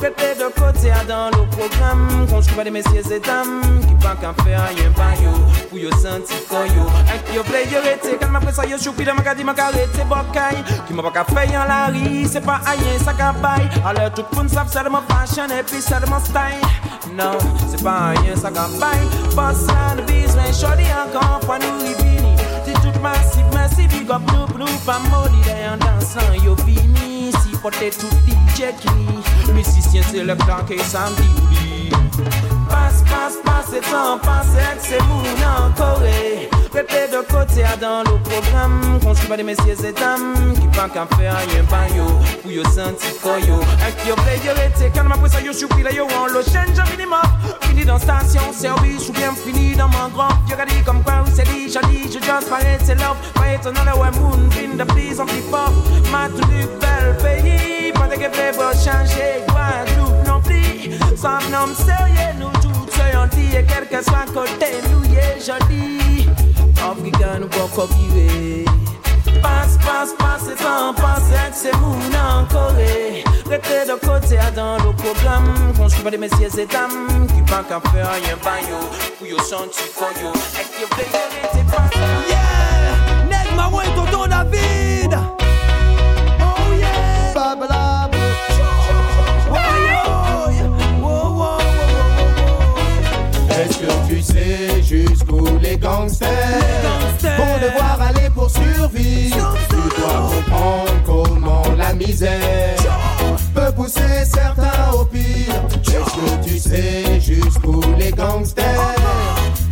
[0.00, 2.26] Répète de côté dans le programme.
[2.30, 6.34] Construit par des messieurs et dames Qui pas qu'à faire rien pas yo yo senti
[6.48, 6.86] koyo
[7.26, 7.34] Et
[8.70, 10.62] yo choupi de ma gadi ma carré c'est bocaille.
[10.86, 14.12] Qui m'a pas qu'à faire en la rie C'est pas aïe ça qu'à bail Alors
[14.14, 17.16] tout le monde savent c'est de mon fashion Et puis c'est de style.
[17.16, 17.38] Non
[17.82, 23.97] pas bail Boss là le besoin Shorty encore fois nous ribini C'est tout massif merci
[24.08, 30.02] big up nous nous pas maudit en dansant yo Si porter tout DJ qui Musicien
[30.10, 31.90] c'est le temps que ça me dit
[32.68, 34.46] Passe, passe, passe, c'est temps, passe,
[34.80, 35.22] c'est mon
[35.66, 36.02] encore.
[36.74, 41.06] Répète de côté dans le programme, construit par des messieurs et dames qui pas qu'à
[41.16, 43.60] faire rien pas yo, senti koyo.
[43.86, 46.74] Et yo play yo été calme après ça yo choupi là yo en le chaîne,
[46.74, 47.22] j'ai fini mort.
[47.62, 50.28] Fini dans station, service ou bien fini dans mon grand.
[50.48, 52.18] Yo gadi où c'est dit, j'ai dit, je.
[52.28, 52.58] Pas
[54.00, 55.72] ouais moon, vin de please on flip up.
[56.10, 56.46] Ma tout
[56.80, 60.90] bel pays, de que pour changer, Guadeloupe non plus.
[61.16, 65.40] Sans nom sérieux, nous tous soyons dit et quel que soit côté, nous y est
[65.44, 66.28] joli.
[67.40, 68.64] Nous pas copier.
[69.42, 72.72] Passe, passe, passe, c'est temps, passe, c'est mon encore.
[73.48, 75.52] Restez de côté dans le programme.
[75.76, 78.78] Construit par des messieurs et dames qui pas qu'à faire pas yo.
[79.18, 80.32] Pour yo koyo.
[80.58, 82.47] Et qui
[83.58, 85.18] Maman et Tonton David.
[86.40, 88.08] Oh yeah, Babala.
[93.50, 96.28] Est-ce que tu sais jusqu'où les gangsters
[97.36, 102.76] vont devoir aller pour survivre Tu dois comprendre comment la misère
[103.54, 105.54] peut pousser certains au pire.
[105.82, 108.94] Est-ce que tu sais jusqu'où les gangsters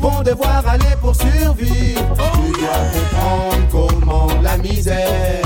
[0.01, 3.56] vont devoir aller pour survivre Tu dois comprendre
[4.69, 5.43] misère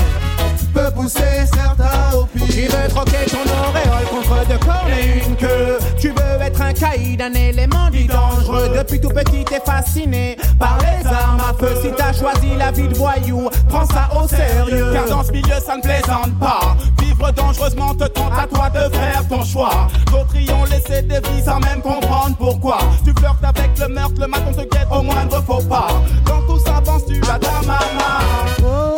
[0.73, 2.47] peut pousser certains au pire.
[2.47, 5.77] Tu veux troquer ton auréole contre deux cornes et une queue.
[5.99, 8.71] Tu veux être un caïd, un élément dit dangereux.
[8.77, 11.75] Depuis tout petit, t'es fasciné par les armes à feu.
[11.81, 14.91] Si t'as choisi la vie de voyou, prends ça au sérieux.
[14.93, 16.75] Car dans ce milieu, ça ne plaisante pas.
[17.01, 19.87] Vivre dangereusement te tentent à toi de faire ton choix.
[20.07, 22.79] D'autres y ont laissé des vies sans même comprendre pourquoi.
[23.03, 25.87] Tu flirtes avec le meurtre, le matin te guette au moindre faux pas.
[26.25, 28.90] Quand tout ça penses-tu à ta maman?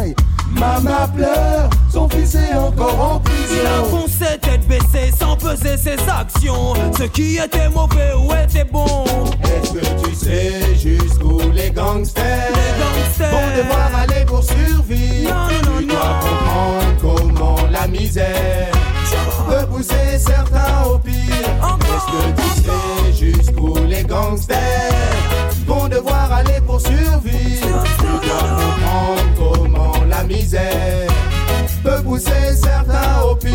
[0.00, 0.14] Aïe.
[0.50, 3.96] Maman pleure, son fils est encore en Il a prison.
[4.00, 6.72] foncé tête baissée sans peser ses actions.
[6.96, 9.04] Ce qui était mauvais ou était bon?
[9.44, 12.50] Est-ce que tu sais jusqu'où les gangsters,
[12.80, 18.72] gangsters vont devoir aller pour survivre Non, non, Tu non, dois comprendre comment la misère
[19.48, 21.14] peut pousser certains au pire.
[21.14, 24.56] Est-ce que tu sais jusqu'où les gangsters
[25.66, 31.08] vont devoir aller pour survivre Tu dois comprendre comment la misère
[31.82, 33.52] peut pousser certains au pire.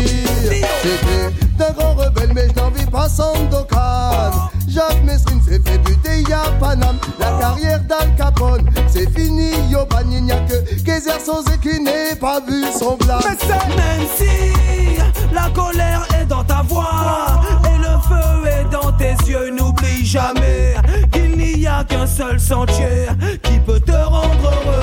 [0.82, 4.50] C'était d'un grand rebelle, mais je n'en vis pas sans Sandokan.
[4.68, 6.98] Jacques Messrine s'est fait buter, y'a Paname.
[7.18, 12.40] La carrière d'Al Capone, c'est fini, yo ban, il que Kaiser Sosé qui n'ait pas
[12.40, 13.20] vu son blâme.
[13.22, 14.34] Même si
[15.34, 20.74] la colère est dans ta voix et le feu est dans tes yeux, n'oublie jamais
[21.12, 23.06] qu'il n'y a qu'un seul sentier
[23.42, 24.82] qui peut te rendre heureux.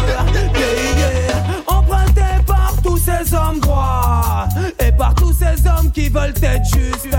[0.54, 1.36] Yeah, yeah.
[1.68, 4.48] Emprunté par tous ces hommes droits
[4.80, 7.10] et par tous ces hommes qui veulent être justes.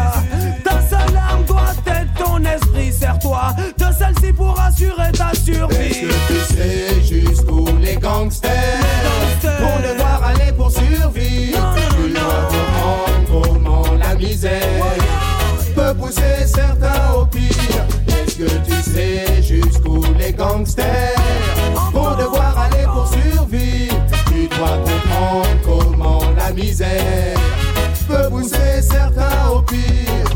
[0.65, 5.89] Ta seule arme doit être ton esprit, serre-toi de celle-ci pour assurer ta Est-ce survie.
[6.01, 8.51] que tu sais jusqu'où les gangsters
[9.43, 10.52] vont devoir aller
[14.33, 14.61] misère
[15.77, 17.85] peut pousser certains au pire.
[18.09, 21.21] Est-ce que tu sais jusqu'où les gangsters
[21.93, 23.95] vont devoir aller pour survivre?
[24.29, 27.37] Tu dois comprendre comment la misère
[28.09, 30.29] peut pousser certains au pire.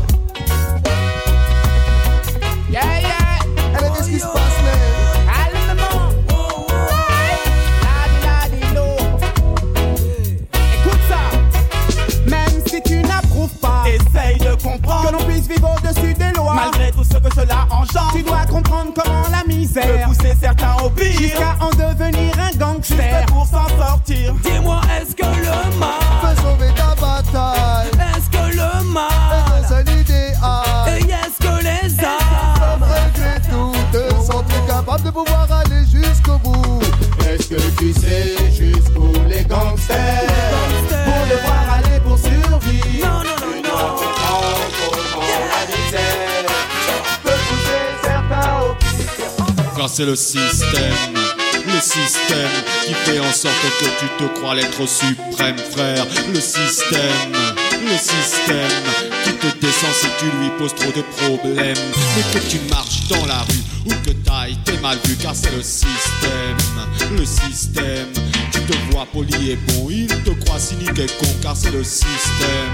[2.69, 3.39] Yeah, yeah.
[3.57, 4.57] Eh mais qu'est-ce qui se passe,
[17.37, 21.69] cela engendre, tu dois comprendre comment la misère peut pousser certains au pire jusqu'à en
[21.69, 22.97] devenir un gangster.
[22.97, 24.33] Juste pour s'en sortir.
[24.43, 25.89] Dis-moi, est-ce que le mal
[26.21, 27.89] Fais sauver ta bataille.
[27.93, 33.73] Est-ce que le mal est un seul idéal Et est-ce que les armes Malgré tout,
[33.91, 36.79] te sens-tu capable de pouvoir aller jusqu'au bout
[37.29, 40.26] Est-ce que tu sais jusqu'où les gangsters
[49.77, 51.13] Car c'est le système,
[51.67, 52.49] le système
[52.83, 56.03] qui fait en sorte que tu te crois l'être suprême, frère.
[56.33, 57.31] Le système,
[57.83, 58.83] le système
[59.23, 61.77] qui te descend si tu lui poses trop de problèmes.
[62.15, 65.55] Mais que tu marches dans la rue ou que t'ailles, t'es mal vu, car c'est
[65.55, 66.57] le système,
[67.15, 68.11] le système
[68.51, 69.89] qui te voit poli et bon.
[69.91, 72.73] Il te croit cynique et con, car c'est le système,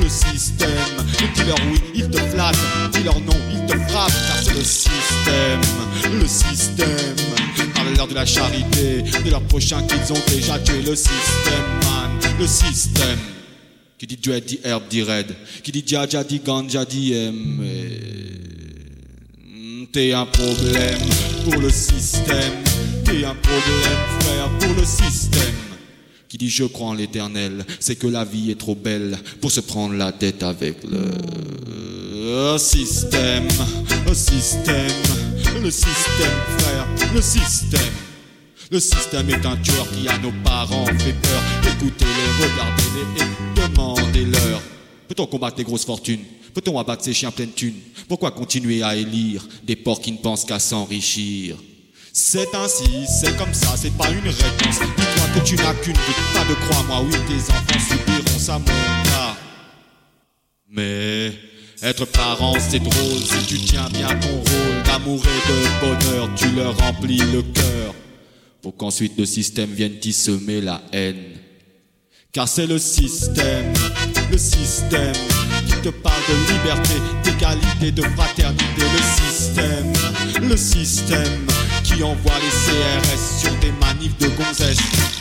[0.00, 0.68] le système.
[1.34, 2.56] Dis-leur oui, il te flatte,
[2.92, 5.60] dis-leur non, il te frappe, car c'est le système,
[6.20, 7.16] le système.
[7.74, 10.82] Parle-leur de la charité, de leurs prochains qu'ils ont déjà tué.
[10.82, 13.18] Le système, man, le système.
[13.98, 15.34] Qui dit Dread dit Herb dit Red.
[15.62, 17.60] Qui dit Jaja dit Ganja dit M.
[17.64, 18.32] Et-
[19.92, 20.98] T'es un problème
[21.44, 22.52] pour le système.
[23.04, 25.54] T'es un problème, frère, pour le système.
[26.32, 29.60] Qui dit je crois en l'éternel, c'est que la vie est trop belle pour se
[29.60, 33.46] prendre la tête avec le système,
[34.06, 35.02] le système,
[35.62, 37.92] le système, frère, le système.
[38.70, 41.42] Le système est un tueur qui à nos parents fait peur.
[41.70, 44.62] Écoutez-les, regardez-les et demandez-leur.
[45.08, 46.24] Peut-on combattre les grosses fortunes?
[46.54, 47.76] Peut-on abattre ces chiens pleines thunes?
[48.08, 51.58] Pourquoi continuer à élire des porcs qui ne pensent qu'à s'enrichir?
[52.14, 54.80] C'est ainsi, c'est comme ça, c'est pas une réponse.
[54.80, 58.66] Dis-toi que tu n'as qu'une vie, pas de crois-moi, oui, tes enfants subiront ça, mon
[58.66, 59.36] gars.
[60.70, 61.32] Mais
[61.82, 66.50] être parent, c'est drôle si tu tiens bien ton rôle d'amour et de bonheur, tu
[66.50, 67.94] leur remplis le cœur
[68.60, 71.38] pour qu'ensuite le système vienne t'y semer la haine.
[72.30, 73.72] Car c'est le système,
[74.30, 75.14] le système
[75.66, 76.94] qui te parle de liberté,
[77.24, 78.64] d'égalité, de fraternité.
[78.80, 79.92] Le système,
[80.48, 81.46] le système
[82.02, 84.78] envoie les CRS sur des manifs de gonzesses.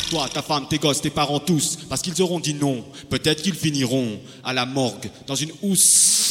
[0.10, 2.84] Toi, ta femme, tes gosses, tes parents, tous, parce qu'ils auront dit non.
[3.10, 6.22] Peut-être qu'ils finiront à la morgue, dans une housse.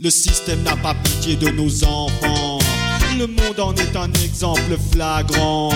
[0.00, 2.51] Le système n'a pas pitié de nos enfants.
[3.18, 5.70] Le monde en est un exemple flagrant.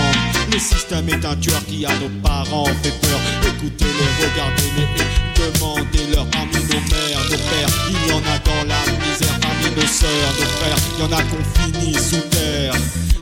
[0.51, 3.21] Le système est un tueur qui à nos parents fait peur.
[3.43, 7.69] Écoutez-les, regardez-les et demandez-leur parmi nos mères, nos pères.
[7.91, 10.77] Il y en a dans la misère parmi nos sœurs, nos frères.
[10.97, 12.75] Il y en a qu'on finit sous terre.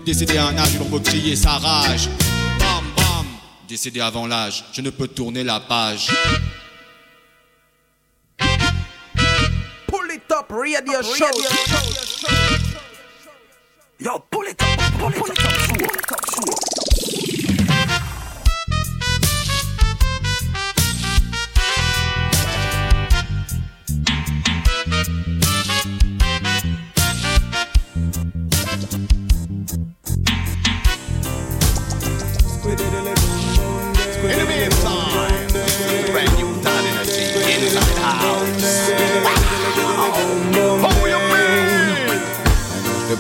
[0.07, 2.09] Décédé à un âge l'on peut crier sa rage.
[2.59, 3.27] Bam, bam.
[3.69, 6.09] décédé avant l'âge, je ne peux tourner la page.
[9.89, 12.04] Pull it up, radio show.
[14.01, 15.37] Yo, pull it up, pull it up,
[15.69, 17.39] pull it up, pull it up.
[17.39, 17.44] In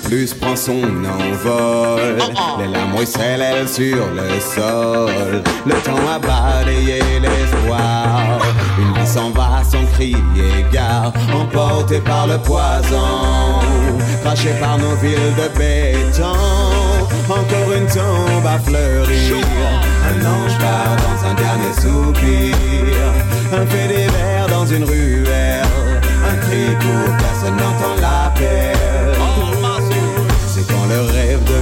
[0.04, 2.18] plus prend son envol.
[2.58, 5.42] Les larmes ruissellent sur le sol.
[5.66, 8.40] Le temps a balayé l'espoir.
[8.78, 10.18] Une vie s'en va sans crier
[10.72, 13.60] gare, emportée par le poison,
[14.22, 16.36] crachée par nos villes de béton.
[17.28, 19.36] Encore une tombe à fleurir.
[20.10, 22.56] Un ange part dans un dernier soupir.
[23.52, 25.64] Un fait divers dans une ruelle.
[26.28, 28.93] Un cri pour personne n'entend le rêve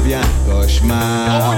[0.03, 1.55] devient cauchemar.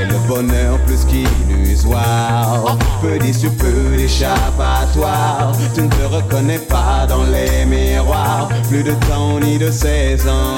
[0.00, 2.76] Et le bonheur plus qu'illusoire.
[3.00, 5.52] Peu d'issue, peu d'échappatoire.
[5.74, 8.48] Tu ne te reconnais pas dans les miroirs.
[8.68, 10.54] Plus de temps ni de saison.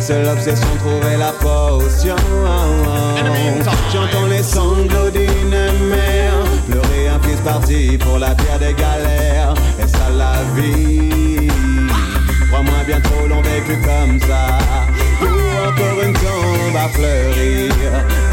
[0.00, 2.16] Seule obsession, trouver la potion.
[3.92, 6.34] J'entends les sanglots d'une mère.
[6.68, 9.54] Pleurer un fils parti pour la terre des galères.
[9.78, 11.48] Et ça la vie.
[12.48, 14.93] Crois-moi bientôt l'ont vécu comme ça
[15.68, 17.72] encore une tombe à fleurir.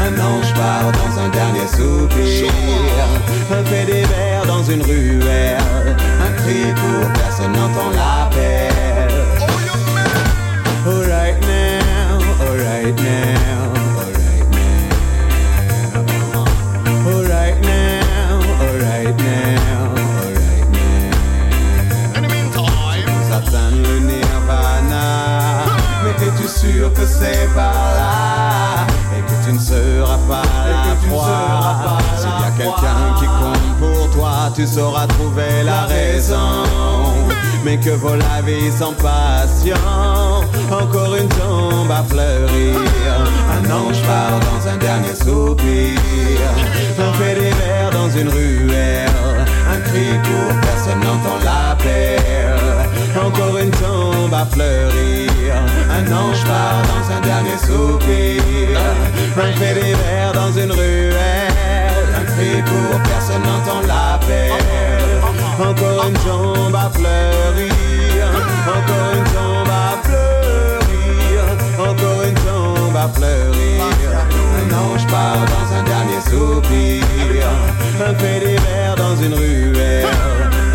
[0.00, 2.48] Un ange part dans un dernier soupir.
[3.50, 5.96] Un fait divers dans une ruelle.
[6.26, 9.01] Un cri pour personne n'entend l'appel Alright
[27.54, 28.86] par là
[29.16, 31.98] Et que tu ne seras pas la proie.
[32.16, 36.64] S'il y a quelqu'un qui compte pour toi Tu sauras trouver la raison.
[37.64, 39.76] Mais que vaut la vie sans passion?
[40.70, 42.76] Encore une tombe à fleurir.
[43.56, 45.98] Un ange part dans un dernier soupir.
[46.98, 49.12] Un fait divers dans une ruelle.
[49.72, 52.58] Un cri pour personne n'entend l'appel
[53.16, 53.81] Encore une tombe
[54.34, 55.54] à fleurir.
[55.90, 58.78] Un ange part dans un dernier soupir.
[59.36, 61.16] Un fait divers dans une ruelle.
[62.18, 64.52] Un cri pour personne n'entend l'appel
[65.58, 68.24] Encore une tombe à fleurir.
[68.66, 71.40] Encore une tombe à fleurir.
[71.78, 73.82] Encore une tombe à fleurir.
[74.58, 77.46] Un ange part dans un dernier soupir.
[78.00, 80.06] Un fait divers dans une ruelle.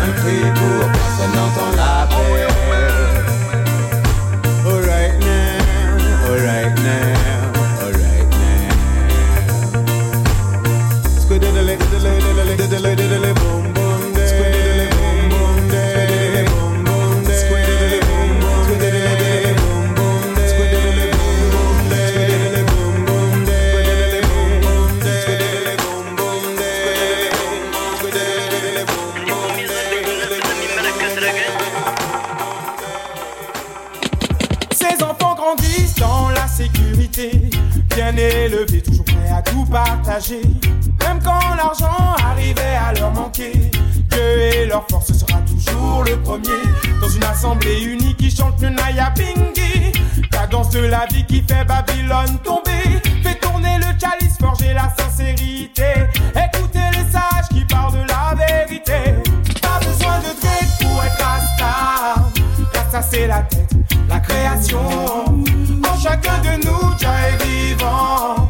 [0.04, 2.77] Un cri pour personne n'entend l'appel
[39.70, 40.42] partager.
[41.00, 43.52] Même quand l'argent arrivait à leur manquer,
[44.10, 46.62] Dieu et leur force sera toujours le premier.
[47.00, 49.92] Dans une assemblée unie qui chante le Naya Bingi,
[50.32, 54.92] la danse de la vie qui fait Babylone tomber, fait tourner le chalice, forger la
[54.98, 55.84] sincérité.
[56.34, 59.14] Écoutez les sages qui parlent de la vérité.
[59.62, 62.30] Pas besoin de grec pour être Rasta.
[62.74, 63.70] Rasta c'est la tête,
[64.08, 64.78] la création.
[64.78, 68.47] En chacun de nous, Dieu est vivant.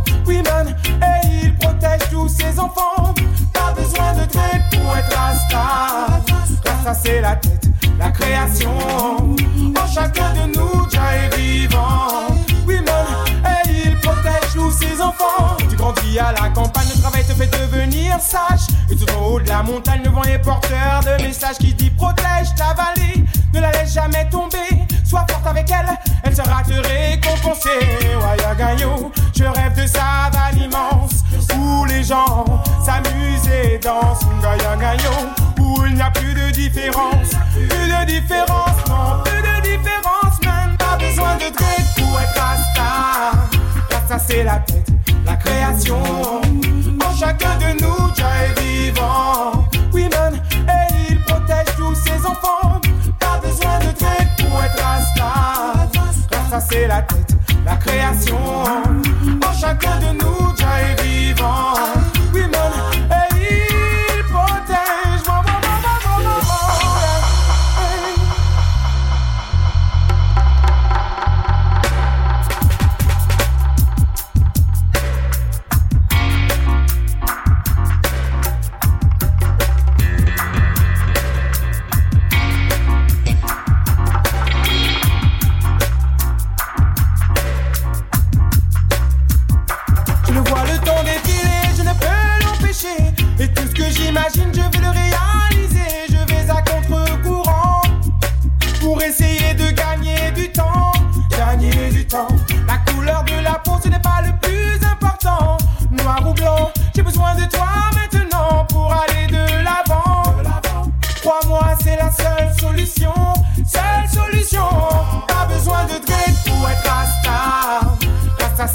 [4.70, 6.22] Pour être Rasta.
[6.64, 7.68] Rasta c'est la tête,
[7.98, 8.70] la création.
[8.70, 12.28] En chacun de nous, Dieu est vivant.
[12.66, 13.06] Oui, man,
[13.44, 15.56] et il protège tous ses enfants.
[15.68, 18.66] Tu grandis à la campagne, le travail te fait devenir sage.
[18.90, 21.90] Et tout en haut de la montagne, le vent est porteur de messages qui dit
[21.90, 23.24] protège ta vallée.
[23.54, 24.86] Ne la laisse jamais tomber.
[25.04, 25.88] Sois forte avec elle,
[26.22, 27.70] elle sera te récompenser.
[28.20, 31.17] Wayagayo, je rêve de sa immense où
[32.04, 34.24] s'amusent et dansent.
[34.42, 35.10] Wayagayo,
[35.60, 37.30] où il n'y a plus de différence.
[37.52, 40.76] Plus de différence, non, plus de différence, man.
[40.78, 43.32] Pas besoin de grec pour être Rasta.
[43.90, 44.88] Rasta, c'est la tête,
[45.26, 46.00] la création.
[46.02, 49.64] En chacun de nous, Jah est vivant.
[49.92, 52.80] Oui, man, et il protège tous ses enfants.
[53.18, 55.88] Pas besoin de tête pour être Rasta.
[56.30, 57.36] Rasta, c'est la tête,
[57.68, 58.38] la création.
[59.42, 62.17] Oh, chacun de nous, Jah est vivant.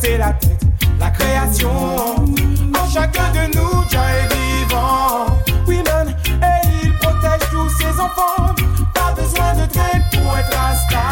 [0.03, 0.59] C'est la tête,
[0.99, 1.69] la création.
[1.69, 5.27] En chacun de nous, Jah est vivant.
[5.65, 8.53] Oui, man, et il protège tous ses enfants.
[8.93, 11.03] Pas besoin de dread pour être Rasta.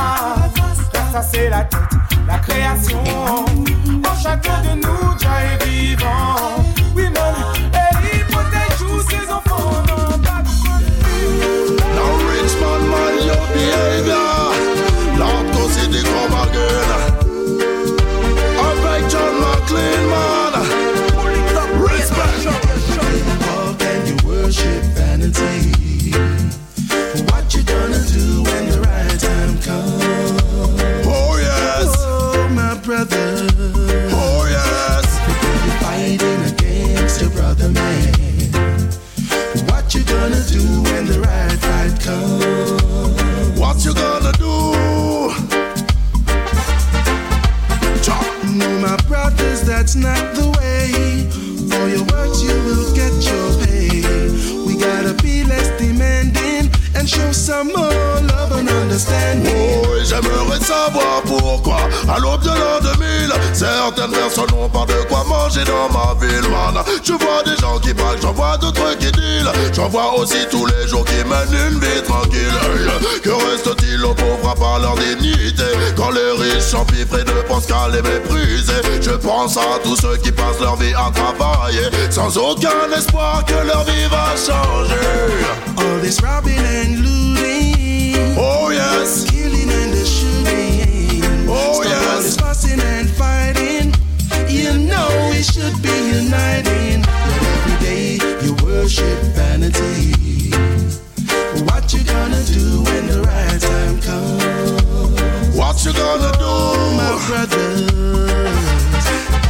[0.57, 1.79] Rasta, c'est la tête,
[2.27, 3.01] la création.
[3.01, 6.65] En chacun de nous, Jah est vivant.
[6.93, 7.33] Oui, man,
[7.73, 9.71] et il protège tous ses enfants.
[9.87, 10.49] Non, pas de
[11.95, 14.51] Now rich man mind your behavior
[15.17, 16.03] Lord go see the
[60.21, 61.77] j'aimerais savoir pourquoi,
[62.09, 66.49] à l'aube de l'an 2000, certaines personnes n'ont pas de quoi manger dans ma ville,
[66.49, 66.83] man.
[67.03, 69.51] Je vois des gens qui braquent, j'en vois d'autres qui dealent.
[69.73, 72.59] J'en vois aussi tous les jours qui mènent une vie tranquille.
[73.23, 75.63] Que reste-t-il aux pauvres à part leur dignité?
[75.95, 78.81] Quand les riches s'empiffrent et ne pensent qu'à les mépriser.
[79.01, 83.53] Je pense à tous ceux qui passent leur vie à travailler, sans aucun espoir que
[83.53, 84.95] leur vie va changer.
[85.77, 88.37] All this robbing and looting.
[88.37, 89.25] Oh yes.
[89.29, 89.70] Killing
[92.71, 93.93] fussing and fighting.
[94.49, 97.01] You know we should be uniting.
[97.01, 100.51] But every day you worship vanity.
[101.65, 105.55] What you gonna do when the right time comes?
[105.55, 106.43] What you gonna do?
[106.43, 107.91] Oh, my brothers.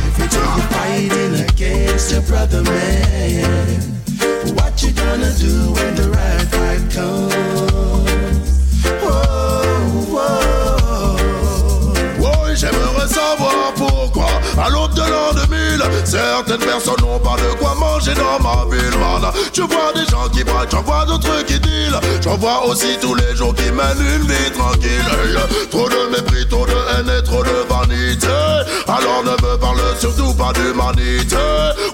[0.05, 2.61] Every day you're fighting against your brother
[16.51, 19.31] certaines personnes n'ont pas de quoi manger dans ma ville, man.
[19.53, 21.99] Je vois des gens qui braquent, j'en vois d'autres qui dealent.
[22.21, 25.39] J'en vois aussi tous les jours qui mènent une vie tranquille.
[25.69, 28.27] Trop de mépris, trop de haine et trop de vanité.
[28.87, 31.37] Alors ne me parle surtout pas d'humanité.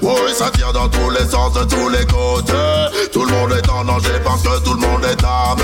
[0.02, 3.10] Oui, ça tire dans tous les sens, de tous les côtés.
[3.14, 5.64] Tout le monde est en danger parce que tout le monde est armé.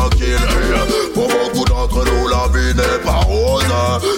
[0.00, 0.36] Tranquille.
[1.14, 3.64] Pour beaucoup d'entre nous, la vie n'est pas rose,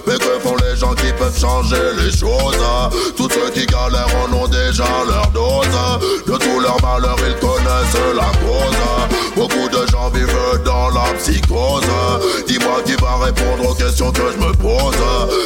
[0.06, 2.58] mais que font les gens qui peuvent changer les choses?
[3.16, 5.66] Tous ceux qui galèrent en ont déjà leur dose.
[6.26, 8.76] De tous leurs malheurs, ils connaissent la cause.
[9.34, 11.82] Beaucoup de gens vivent dans la psychose.
[12.46, 14.94] Dis-moi qui va répondre aux questions que je me pose.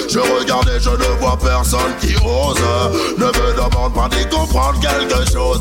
[0.08, 2.60] Je regardais et je ne vois personne qui ose.
[3.16, 5.60] Ne me demande pas d'y comprendre quelque chose.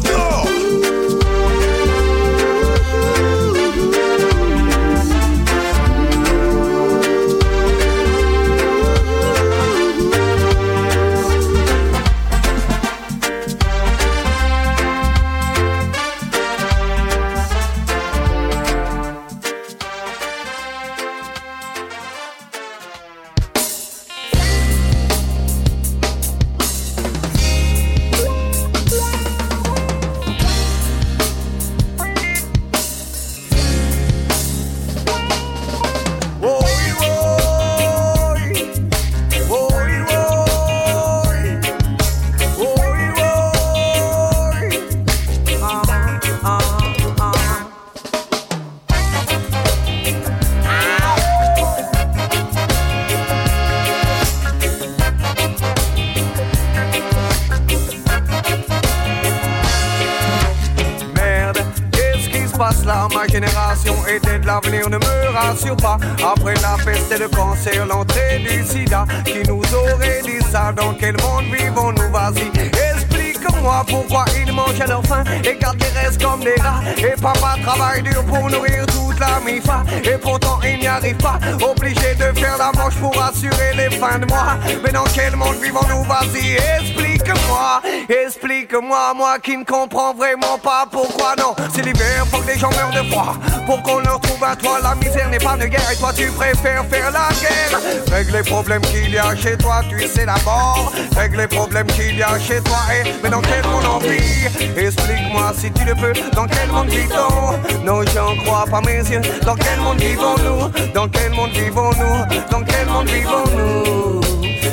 [78.02, 79.84] Dur pour nourrir toute la MIFA.
[80.04, 84.20] Et pourtant il n'y arrive pas, obligé de faire la manche pour assurer les fins
[84.20, 84.58] de mois.
[84.84, 86.04] Mais dans quel monde vivons-nous?
[86.04, 91.56] Vas-y, explique-moi, explique-moi, moi qui ne comprends vraiment pas pourquoi non.
[91.74, 93.36] C'est l'hiver, faut que les gens meurent de froid.
[93.66, 95.92] Pour qu'on leur trouve un toit, la misère n'est pas de guerre.
[95.92, 97.80] Et toi, tu préfères faire la guerre.
[98.12, 100.92] Règle les problèmes qu'il y a chez toi, tu sais d'abord.
[101.16, 102.78] Règle les problèmes qu'il y a chez toi.
[102.94, 104.46] Et, mais dans quel monde on vit?
[104.78, 106.14] Explique-moi si tu le peux.
[106.34, 109.22] Dans quel monde vit-on Non, j'en crois pas mes yeux.
[109.44, 110.92] Dans quel monde vivons-nous?
[110.94, 112.42] Dans quel monde vivons-nous?
[112.52, 114.22] Dans quel monde vivons-nous?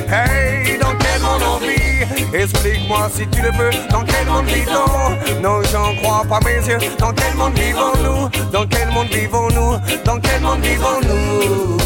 [0.09, 0.79] Hey,
[2.35, 6.79] Explique-moi si tu le peux, dans quel monde vivons Non, j'en crois pas mes yeux.
[6.99, 8.51] Dans quel monde vivons-nous?
[8.51, 9.77] Dans quel monde vivons-nous?
[10.05, 11.77] Dans quel monde vivons-nous?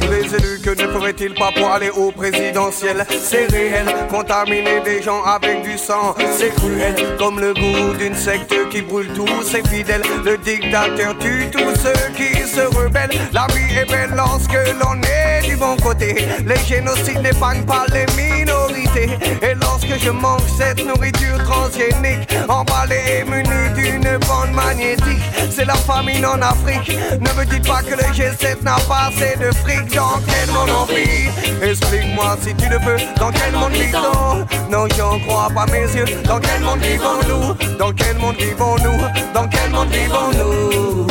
[0.00, 3.04] Tous les élus, que ne feraient-ils pas pour aller au présidentiel?
[3.10, 8.54] C'est réel, contaminer des gens avec du sang, c'est cruel, comme le goût d'une secte
[8.70, 10.02] qui brûle tous ses fidèles.
[10.24, 13.10] Le dictateur tue tous ceux qui se rebellent.
[13.32, 16.14] La vie est belle lorsque l'on est du bon côté.
[16.46, 19.10] Les génocides n'épargnent pas les minorités.
[19.42, 25.74] Et lorsque je mange cette nourriture transgénique, emballée et munie d'une bande magnétique, c'est la
[25.74, 26.96] famine en Afrique.
[27.20, 29.94] Ne me dites pas que le G7 n'a pas assez de fric.
[29.94, 31.28] Dans quel monde on vit?
[31.62, 32.98] Explique-moi si tu le veux.
[33.18, 36.06] Dans quel monde vit-on Non, j'en crois pas mes yeux.
[36.24, 37.76] Dans quel monde vivons-nous?
[37.78, 39.00] Dans quel monde vivons-nous?
[39.34, 41.06] Dans quel monde vivons-nous?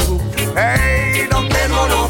[0.57, 2.07] Hey, dans quel monde on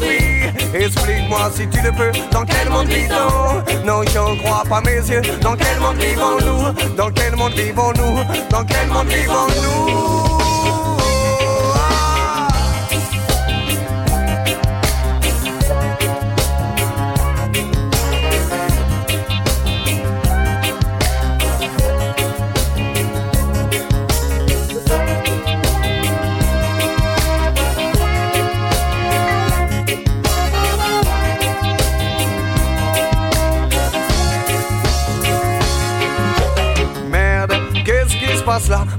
[0.74, 2.12] Explique-moi si tu le peux.
[2.30, 5.22] Dans quel monde vit-on Non, j'en crois pas mes yeux.
[5.40, 6.94] Dans quel monde vivons-nous?
[6.96, 8.18] Dans quel monde vivons-nous?
[8.50, 10.32] Dans quel monde vivons-nous?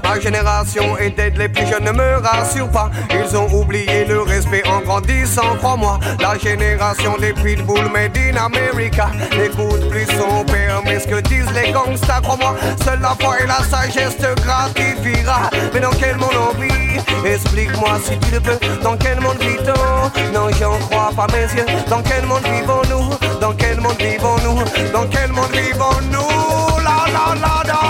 [0.03, 2.89] Ma génération est dead, les plus jeunes ne me rassurent pas.
[3.11, 5.99] Ils ont oublié le respect en grandissant, crois-moi.
[6.19, 11.51] La génération des pitbulls made in America n'écoute plus son père, mais ce que disent
[11.53, 12.55] les gangsters, crois-moi.
[12.83, 15.51] Seule la foi et la sagesse te gratifiera.
[15.71, 16.99] Mais dans quel monde on vit?
[17.23, 18.57] Explique-moi si tu le peux.
[18.81, 20.33] Dans quel monde vit-on?
[20.33, 21.65] Non, j'en crois pas mes yeux.
[21.87, 23.39] Dans quel monde vivons-nous?
[23.39, 24.63] Dans quel monde vivons-nous?
[24.91, 26.79] Dans quel monde vivons-nous?
[26.83, 27.82] La la la dans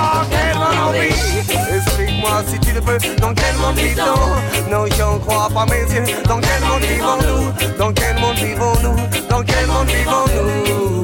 [2.42, 2.98] Si tu le peux.
[3.22, 6.04] Dans quel monde vit-on Non, j'en crois pas mes yeux.
[6.28, 7.78] Dans quel monde vivons-nous?
[7.78, 8.96] Dans quel monde vivons-nous?
[9.30, 11.04] Dans quel monde vivons-nous?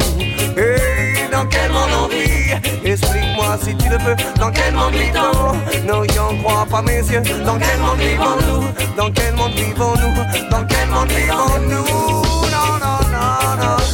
[0.57, 2.53] Hey, dans quel monde on vit?
[2.83, 4.15] Explique-moi si tu le peux.
[4.39, 5.53] Dans quel monde vit-on
[5.87, 7.21] Non, j'en crois pas mes yeux.
[7.45, 8.95] Dans quel monde vivons-nous?
[8.97, 10.49] Dans quel monde vivons-nous?
[10.49, 11.85] Dans quel monde vivons-nous?
[12.51, 13.88] Non, non, non, non.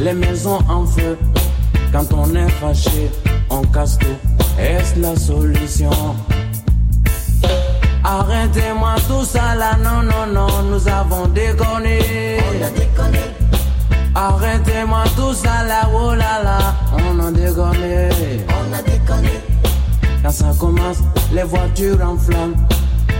[0.00, 1.18] Les maisons en feu.
[1.92, 3.10] Quand on est fâché,
[3.50, 4.18] on casse tout.
[4.58, 5.90] Est-ce la solution?
[8.02, 12.38] Arrêtez-moi tout ça là, non, non, non, nous avons déconné.
[12.38, 13.18] on a déconné,
[14.14, 16.58] Arrêtez-moi tout ça là, oh là là,
[16.92, 18.08] on a déconné.
[18.48, 19.32] on a déconné,
[20.22, 20.98] Quand ça commence,
[21.32, 22.54] les voitures en flammes.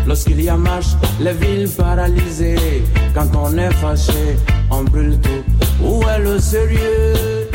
[0.07, 2.85] Lorsqu'il y a marche, les villes paralysées.
[3.15, 4.36] Quand on est fâché,
[4.70, 5.53] on brûle tout.
[5.83, 7.49] Où est le sérieux?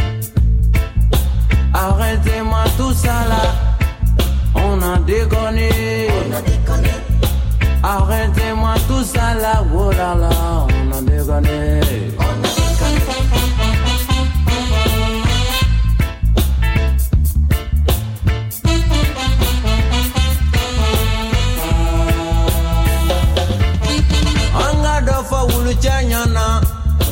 [1.74, 3.44] Arrêtez-moi tout ça là.
[4.56, 6.08] On a déconné.
[6.10, 6.90] on a déconné,
[7.84, 9.64] Arrêtez-moi tout ça là.
[9.74, 10.30] Oh là là,
[10.68, 11.30] on a déconné.
[11.30, 12.29] on a déconné.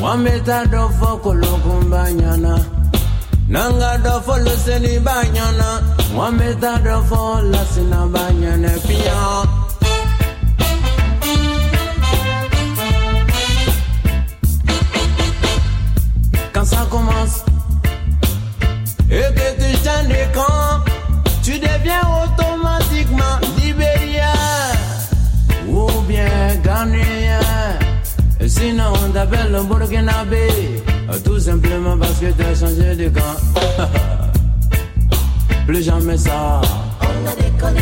[0.01, 1.19] Wameta dofo
[3.49, 5.81] Nanga dofo luseni banyana
[7.51, 9.43] lasina banyana pia.
[16.53, 17.43] Quand ça commence
[19.09, 20.46] Et que tu de
[28.59, 30.47] Sinon, on t'appelle le Burkinabé.
[31.09, 33.37] Euh, Tout simplement parce que t'as changé de camp.
[35.67, 36.61] Plus jamais ça,
[37.01, 37.81] On a déconné,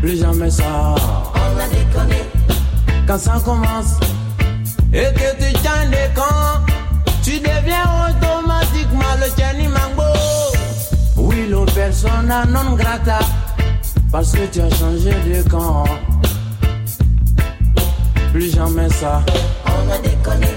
[0.00, 0.94] plus jamais ça.
[1.34, 2.22] on a déconné,
[3.04, 3.98] Quand ça commence
[4.92, 6.62] et que tu changes de camp,
[7.24, 10.12] tu deviens automatiquement le Kenny Mango.
[11.16, 13.18] Oui, le persona non grata,
[14.12, 15.82] parce que tu as changé de camp.
[18.34, 19.22] Plus jamais ça,
[19.64, 20.48] on a déconné,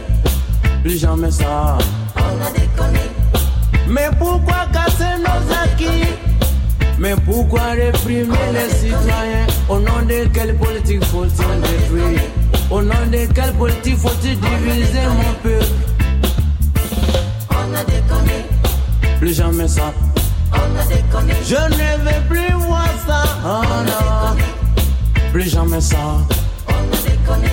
[0.81, 1.77] plus jamais ça.
[2.15, 2.99] on a déconné,
[3.87, 6.07] Mais pourquoi casser nos acquis?
[6.97, 9.45] Mais pourquoi réprimer les citoyens?
[9.69, 12.21] Au nom de quelle politique faut-il détruire?
[12.71, 15.65] Au nom de quelle politique faut-il diviser mon peuple?
[17.51, 18.45] On a déconné,
[19.19, 19.93] Plus jamais ça.
[20.51, 23.21] on a déconné, Je ne veux plus voir ça.
[23.45, 24.35] Oh non.
[25.31, 25.97] Plus jamais ça.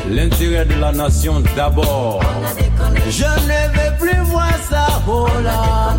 [0.09, 2.21] L'intérêt de la nation d'abord.
[3.09, 4.87] Je ne veux plus voir ça.
[5.09, 5.97] Oh là.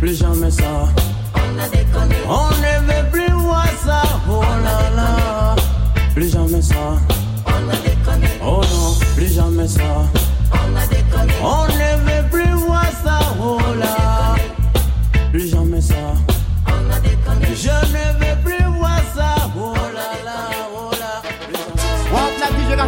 [0.00, 0.64] Plus jamais ça.
[1.34, 4.02] on a déconné, On ne veut plus voir ça.
[4.30, 5.56] Oh là là.
[6.14, 6.74] Plus jamais ça.
[7.46, 9.82] on a déconné, Oh non, plus jamais ça.
[10.52, 13.18] on a déconné, On ne veut plus voir ça.
[13.42, 14.34] Oh là.
[15.30, 15.94] Plus jamais ça.
[16.66, 16.96] on a
[17.54, 18.45] Je ne veux plus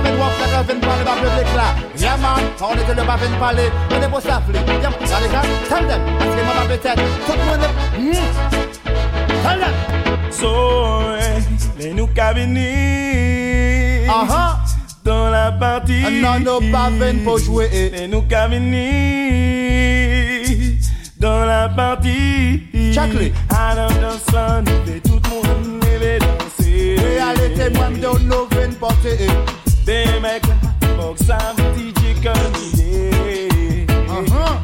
[0.03, 1.69] fen wap la ka fen pale ba blek la
[1.99, 4.93] Ya man, on est le ba fen pale On est pour ça fli Yam,
[6.57, 7.39] ma peut-être Tout
[10.31, 10.51] So,
[11.81, 14.59] eh, qu'à venir Aha
[15.09, 16.03] dans la partie.
[16.23, 17.69] Non, non, pas ven pour jouer.
[17.93, 18.93] Les nous qu'à venir
[21.19, 22.63] dans la partie.
[23.49, 23.89] Adam
[24.85, 26.97] fait tout le monde lever danser.
[27.17, 29.58] Réalité, moi m'donne no ven porter eh.
[29.89, 30.43] Demek,
[31.01, 34.61] mok sa mti di kandide uh-huh.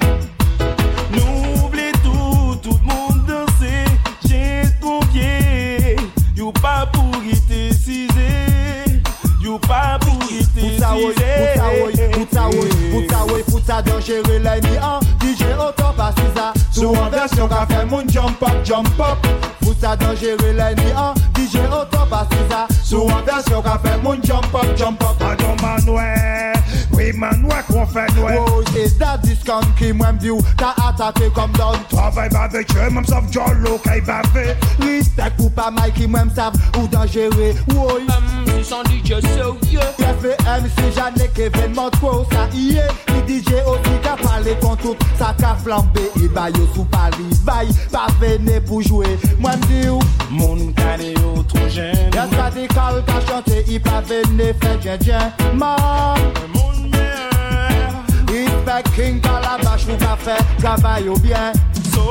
[1.16, 3.72] Nou ble tou, tout moun danse
[4.28, 5.96] Jet konpye
[6.36, 8.28] Yo pa pou gite size
[9.40, 10.92] Yo pa pou gite size.
[12.12, 15.00] Pouta woy, pouta woy, pouta dangere la ni an.
[15.24, 19.24] DJ otan pasi za Sou an versyon ka fe moun jump up, jump up.
[19.64, 24.22] Pouta dangere la ni an DJ otan pas ça Sou an version ka fè moun
[24.22, 25.18] jump up, jump up.
[25.18, 26.54] Pardon Manuel,
[26.96, 28.38] oui Manuel qu'on fait Noël.
[28.46, 32.90] Oh, c'est that discount qui m'aime dit ou T'as attaqué comme down Travail avec eux,
[32.90, 34.54] même sauf Jolo, kay bavé.
[34.80, 38.02] Respect pour pas mal qui m'aime savent ou dangereux Woy
[38.58, 39.80] Ils sont DJ sérieux.
[40.24, 42.88] FM si j'en ai qu'événement trop ça y est
[43.28, 47.12] Les DJ aussi qu'a parlé contre tout ça qu'a flambé Et bah yo sous Paris
[47.44, 49.98] Bye, pas venez pour jouer Moi m'dis ou
[50.30, 51.94] Mon cadet trop jeune.
[52.14, 55.76] Y'a ça des calmes qu'a chanté Il pas venez faire djen djen Man
[56.54, 56.63] Mon meilleur.
[58.74, 61.52] Respect King Calabash Nous qu'a fait travail au bien
[61.92, 62.02] So,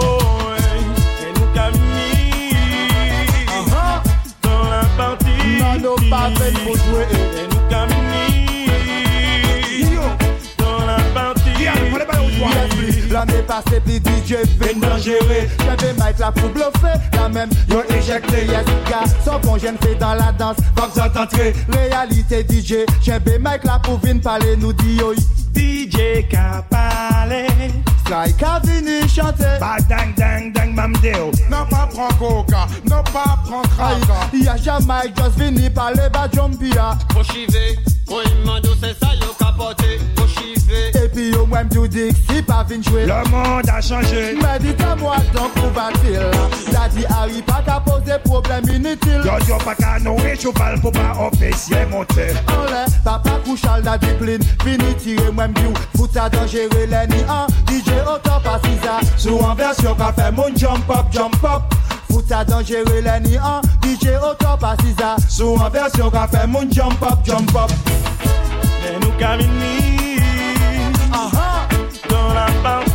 [0.58, 2.54] eh, et nous camini
[4.42, 5.60] dans la partie.
[5.60, 8.13] Non, non, pas venez pour jouer Et nous camini dans
[13.12, 15.50] L'année passée, puis DJ fait gérer.
[15.60, 19.04] J'avais Mike là pour bluffer, la même, yo éjecté, yes, gars.
[19.24, 21.54] Sans bon, j'aime fait dans la danse, pas besoin d'entrer.
[21.72, 25.14] Réalité DJ, j'avais Mike là pour venir parler, nous dit yo.
[25.56, 27.48] DJ qu'a parlé.
[28.06, 29.60] Sky qu'a venu chanter.
[29.60, 31.32] Ba dang dang dang mamdeo.
[31.52, 34.30] Non pas prend coca, non pas prend craca.
[34.34, 36.98] Y'a Jamaïque just venu parler, ba jumpia.
[37.14, 42.42] Faut chiver, faut imando, c'est ça, yo kapote, pou chive Epi yo mwen mdoudik, si
[42.42, 46.26] pa vin chwe Le mond a chanje Medite mwa tan pou batil
[46.72, 51.14] Dadi Harry pa ka pose problem inutil Yon yo pa ka nou rechouval pou pa
[51.28, 55.74] ofesye monte An lè, papa kouchal da diplin Fini tire mwen mdiou,
[56.90, 58.02] lè ni an DJ
[59.18, 63.62] Sou an versyon ka fe moun jump up, jump up Fouta danjere le ni an
[63.82, 67.72] DJ otan pasi za Sou an versyon ka fe moun jump up, jump up.
[68.84, 70.20] Men nou ka vini
[72.38, 72.93] la pan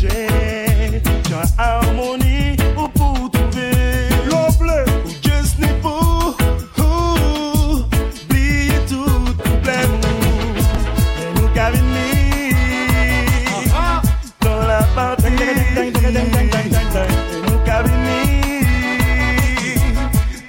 [0.00, 4.08] chercher, tu as harmonie pour trouver.
[4.26, 6.36] L'eau bleue ou juste n'est pour
[8.86, 10.00] tout problème.
[11.20, 11.48] Et nous
[14.40, 15.26] dans la partie.
[15.26, 15.30] Et
[17.46, 17.78] nous qu'à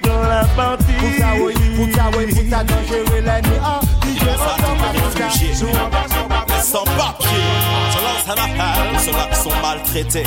[0.02, 0.84] dans la partie.
[8.38, 10.24] Appel, ceux-là qui sont maltraités,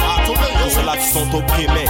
[0.69, 1.85] ceux-là qui sont opprimés.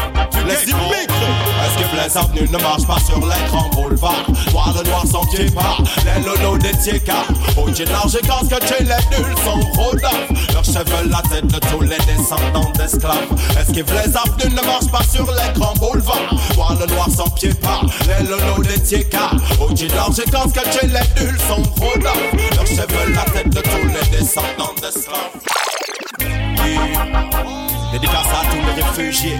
[0.48, 4.26] Les immigrés, est-ce que Blaise Avenue ne marche pas sur les grands boulevards?
[4.52, 7.26] Noir le noir sans pied pas, les lolos des tiékas.
[7.58, 10.52] Au j'ai large quand que chez les nuls sont rodolphes.
[10.54, 13.28] Leurs cheveux la tête de tous les descendants d'esclaves.
[13.60, 16.34] Est-ce que Blaise Avenue ne marche pas sur les grands boulevards?
[16.56, 19.32] Noir le noir sans pied pas, les lolos des tiékas.
[19.60, 22.56] Au j'ai large quand que chez les nuls sont rodolphes.
[22.56, 25.32] Leurs cheveux la tête de tous les descendants d'esclaves.
[27.92, 29.38] Dédicace à tous les réfugiés,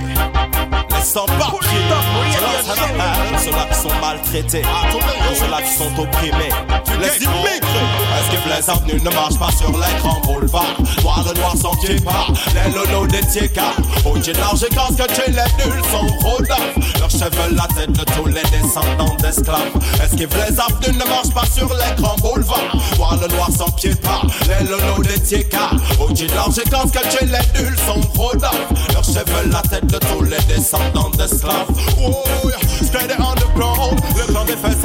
[1.04, 4.62] les un appel, ceux-là qui sont maltraités,
[5.38, 6.50] ceux-là qui sont opprimés.
[7.00, 10.64] Les immigrés, est-ce que Blaise Avenue ne marche pas sur les grands boulevards?
[11.02, 13.74] Noir le noir sans pied pas, les lolos des tiékas.
[14.06, 17.00] Au j'ai large quand que chez les nuls sont rodolphes.
[17.00, 19.60] Leurs cheveux la tête de tous les descendants d'esclaves.
[20.02, 22.76] Est-ce que Blaise Avenue ne marche pas sur les grands boulevards?
[22.98, 25.72] Noir le noir sans pied pas, les lolos des tiékas.
[26.00, 28.94] Au j'ai large quand que chez les nuls sont rodolphes.
[28.94, 31.68] Leurs cheveux la tête de tous les descendants d'esclaves.
[32.00, 33.18] Oh, yeah.
[33.20, 34.78] on the ground, le clan des fesses.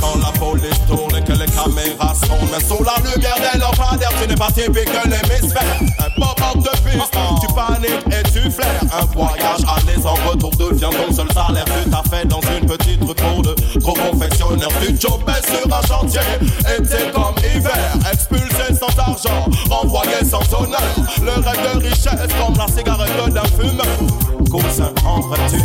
[0.00, 4.12] Quand la police tourne et que les caméras sont, mais sous la lumière des lampadaires,
[4.20, 5.80] tu n'es pas typique que l'hémisphère.
[5.98, 8.80] Un pop-up de piste, tu paniques et tu flaires.
[8.92, 11.64] Un voyage aller en retour devient ton seul salaire.
[11.64, 14.68] Tu t'as fait dans une petite retour de gros confessionnaire.
[14.80, 16.20] Tu chopais sur un chantier,
[16.78, 17.94] été comme hiver.
[18.12, 20.80] Expulsé sans argent, renvoyé sans honneur.
[21.22, 24.39] Le rêve de richesse comme la cigarette d'un fumeur.
[24.50, 25.56] Tu.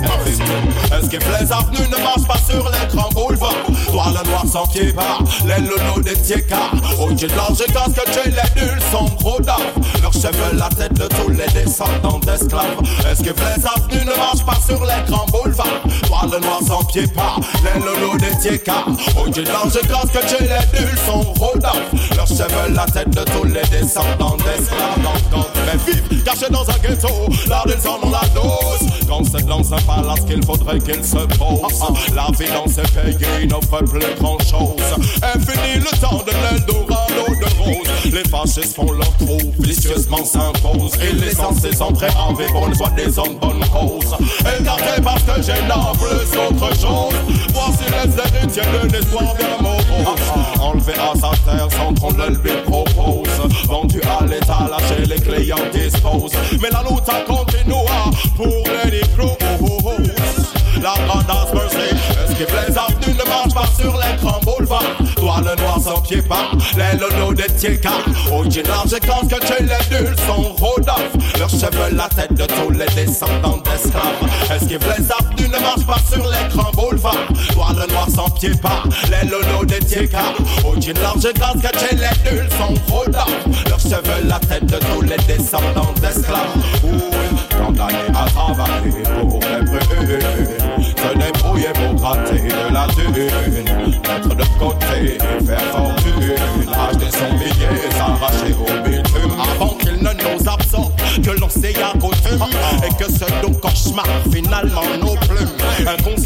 [0.93, 3.55] Est-ce que Blaise Avenue ne marche pas sur les grands boulevards?
[3.91, 6.69] Toi, le noir sans pied bas, les lolos des tiékas.
[6.99, 9.57] Au j'ai de l'ange quand que chez les nuls sont gros dames.
[10.03, 12.77] Leurs cheveux, la tête de tous les descendants d'esclaves.
[13.09, 15.81] Est-ce que Blaise Avenue ne marche pas sur les grands boulevards?
[16.05, 18.85] Toi, le noir sans pied bas, les lolos des tiékas.
[19.17, 21.89] Au j'ai de l'ange quand que chez les nuls sont gros dames.
[22.15, 24.99] Leurs cheveux, la tête de tous les descendants d'esclaves.
[25.65, 27.09] Mais vive, caché dans un ghetto,
[27.47, 28.21] l'art ils en ont la.
[29.07, 32.15] Quand c'est dans un palace qu'il faudrait qu'il se pose.
[32.15, 34.75] La vie dans ces pays n'offre plus grand chose.
[35.21, 38.13] Infini le temps de l'Eldorado de rose.
[38.13, 40.95] Les fascistes font leur trou, vicieusement s'imposent.
[41.01, 44.15] Et les censés sont prêts à vivre le soi-disant bonne cause.
[44.59, 47.15] Écarté parce que j'ai plus autre chose.
[47.53, 50.19] Voici les héritiers de l'histoire bien morose.
[50.59, 53.29] Enlevé à sa terre sans qu'on le lui propose.
[53.67, 56.33] Vendu à l'état, lâché les clients disposent.
[56.61, 59.97] Mais la lutte continua pour les crocs, oh oh oh.
[61.53, 61.77] Mercy,
[62.19, 62.77] Let's qu'il plaise
[63.35, 64.95] Marche pas sur les grands boulevards?
[65.17, 67.89] Toi le noir sans pied pas, les lolos des tiékas.
[68.31, 71.37] Au j'ai large quand que chez les nuls sont rodolphes.
[71.37, 74.69] Leurs cheveux, la tête de tous les descendants d'esclaves.
[74.69, 77.27] Que Blaise Avenue ne marche pas sur les grands boulevards?
[77.53, 80.33] Toi le noir sans pied pas, les lolos des tiékas.
[80.63, 83.67] Au j'ai large quand que chez les nuls sont rodolphes.
[83.67, 86.55] Leurs cheveux, la tête de tous les descendants d'esclaves.
[86.85, 86.99] Oui,
[87.51, 90.64] condamné à travailler pour les brunes.
[91.55, 91.93] débrouiller pour
[92.47, 93.63] de la thune,
[94.07, 100.49] mettre de côté, faire fortune, acheter son billet, s'arracher au bitume avant qu'il ne nous
[100.49, 101.49] absorbe, que l'on
[101.81, 102.35] à côté
[102.85, 103.25] et que ce
[103.59, 104.81] cauchemar finalement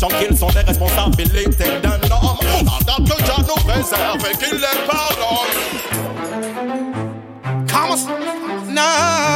[0.09, 5.69] qu'ils sont des responsabilités d'un homme, pendant que nous préserve et qu'il les pardonne.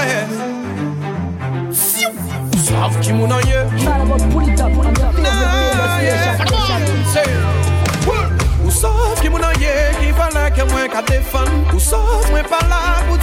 [0.05, 0.62] Yeah.
[2.73, 3.59] Sav ki moun an ye?
[5.21, 6.41] Nah, yeah.
[7.13, 7.29] Say,
[8.65, 11.51] Ou sav ki moun an ye Ki fala ke mwen ka defan?
[11.69, 13.17] Ou sav mwen pala pou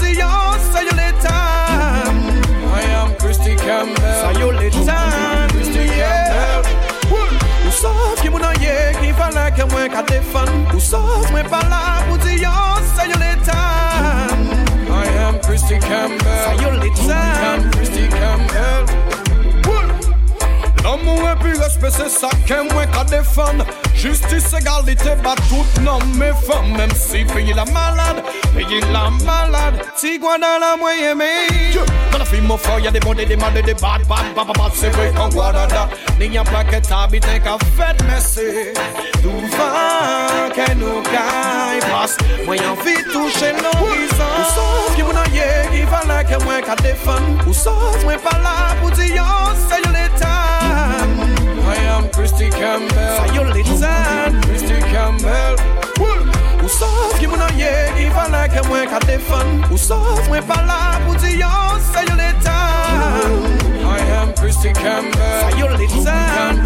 [2.71, 4.21] I am Christy Campbell.
[4.23, 5.51] Sa yo letan.
[5.51, 6.63] Christy Campbell.
[7.67, 10.47] Ou sav ki moun an ye Ki fala ke mwen ka defan?
[10.71, 12.55] Ou sav mwen pala pou di yo
[12.95, 14.47] Sa yo letan.
[14.87, 16.39] I am Christy Campbell.
[16.47, 17.67] Sa yo letan.
[17.75, 19.20] Christy Campbell
[20.91, 22.29] L'amour et puis respect, c'est ça
[22.73, 23.65] moins qu'à défendre.
[23.95, 26.77] Justice, égalité, bat toutes non mes femmes.
[26.77, 28.25] Même si la malade,
[28.93, 29.85] la malade.
[29.95, 31.77] Si quoi dans la moyenne, mais.
[32.11, 34.73] Dans la film, au fort, y'a des bons des mal des bad, bad, bad, bad.
[34.75, 35.89] C'est vrai qu'en Guadada,
[36.19, 38.73] n'y a pas que t'habites qu'à fête, mais c'est.
[39.23, 42.17] Tout va, que nous gagne, passe.
[42.47, 44.25] Moi, y'a envie de toucher l'horizon.
[44.41, 47.47] Ou sauf qui m'en aille, qui va là, que moi qu'à défendre.
[47.47, 50.80] Ou sauf, moi pas là pour dire, oh, c'est l'état.
[52.01, 53.17] I am Christy Campbell.
[53.19, 55.57] Say you listen, Christy Campbell.
[56.63, 60.41] Ou sauf ki moun an ye, ki fala ke mwen ka defan Ou sauf mwen
[60.49, 61.53] pala pou di yo,
[61.93, 65.41] say you listen I am Christy Campbell.
[65.45, 66.65] Say you listen,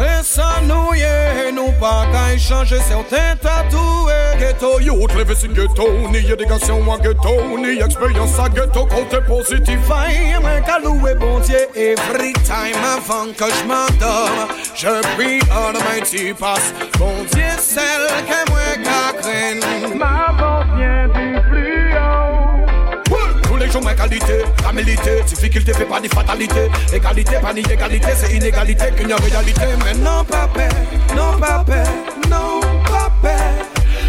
[0.00, 0.20] Creole.
[0.20, 6.08] C'est ça nous yeah, nous pas qu'à échanger certains tatoués Ghetto youth, levé si ghetto,
[6.10, 11.40] ni éducation à ghetto, ni expérience à ghetto, côté positif Aïe, moi qu'à louer bon
[11.40, 18.50] Dieu every time avant que je m'endorme Je prie Almighty passe, bon Dieu celle que
[18.50, 20.59] moi qu'à craindre Ma voix
[24.00, 26.70] qualité, amélité, difficulté fait pas de fatalité.
[26.92, 29.66] Égalité, pas ni égalité, c'est inégalité qu'une réalité.
[29.84, 30.68] Mais non, pas paix,
[31.14, 31.84] non, pas paix,
[32.30, 33.36] non, pas paix.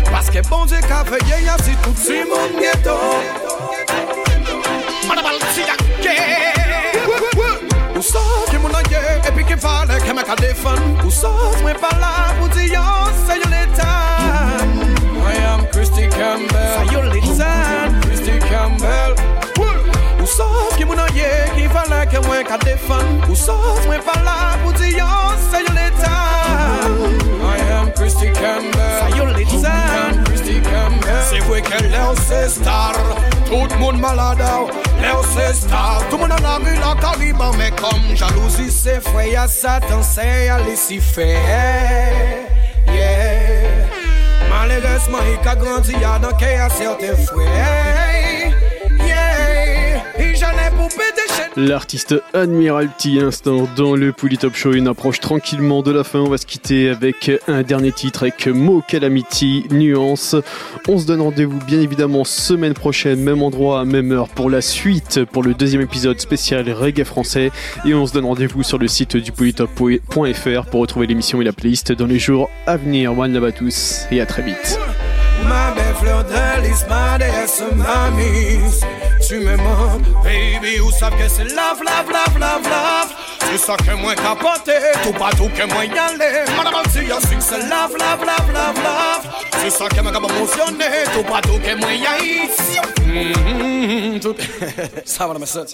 [0.09, 2.97] Parce que bon Dieu qu'a veillé, y'a si tout si mon ghetto.
[7.95, 10.81] Ou sauf qui m'en aille, et puis qui fallait que m'a qu'à défendre.
[11.05, 14.07] Ou sauf, moi pas là pour dire, oh, c'est une état.
[15.23, 16.70] I am Christy Campbell.
[21.21, 25.09] Ye, ki fala ke mwen ka defan Ou sauf mwen pala pou di yo,
[25.49, 31.81] se yo letan I am Christy Campbell Say you listen, Christy Campbell Se vwe ke
[31.87, 32.97] le ou se star.
[33.47, 36.03] Tout moun malada ou, le ou se star.
[36.09, 40.99] Tout moun an la kaliban Me kom jalousi se fwe ya satan Se ya lisi
[40.99, 41.35] fe
[42.91, 43.87] Yeah.
[44.49, 48.30] Malheureusement, il a grandi à dans a certains fouets.
[51.57, 56.19] L'artiste Admiralty, instant dans le Polytop Show, une approche tranquillement de la fin.
[56.19, 60.37] On va se quitter avec un dernier titre avec Mo Calamity, Nuance.
[60.87, 65.25] On se donne rendez-vous bien évidemment semaine prochaine, même endroit, même heure pour la suite,
[65.25, 67.51] pour le deuxième épisode spécial reggae français.
[67.85, 71.53] Et on se donne rendez-vous sur le site du polytop.fr pour retrouver l'émission et la
[71.53, 73.17] playlist dans les jours à venir.
[73.17, 74.79] One love à tous et à très vite.
[75.47, 78.71] Ma belle fleur de lys, ma déesse, mamie
[79.27, 83.13] Tu me manques, baby, ou savent que c'est love, love, love, love, love.
[83.51, 84.73] C'est ça que moi capoté,
[85.03, 88.53] tout partout que moi y aller Madame si y'a su que c'est love, love, love,
[88.53, 89.33] love, love.
[89.61, 92.49] C'est ça que moi émotionné, tout partout que moi y aille
[94.21, 94.35] Tout...
[95.05, 95.65] Ça va, ma soeur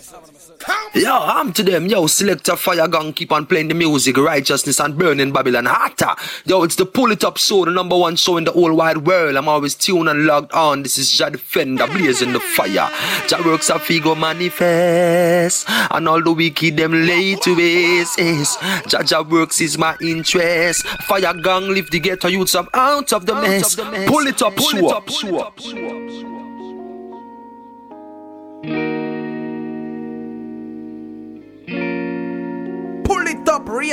[0.96, 1.86] Yo, I'm to them.
[1.86, 6.16] Yo, selector fire gun, keep on playing the music, righteousness and burning Babylon hotter.
[6.46, 9.06] Yo, it's the pull it up show, the number one show in the whole wide
[9.06, 9.36] world.
[9.36, 10.84] I'm always tuned and logged on.
[10.84, 12.90] This is Jah Defender, blazing the fire.
[13.28, 18.18] Jah works a figure manifest, and all the wicked them lay to waste.
[18.18, 18.58] Yes,
[18.88, 20.88] Jah Jah works is my interest.
[20.88, 23.76] Fire gang, lift the ghetto youths up out of the mess.
[23.76, 25.56] Pull it up, pull it up, show up.
[25.58, 26.37] Pull it up,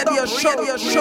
[0.05, 1.01] radio show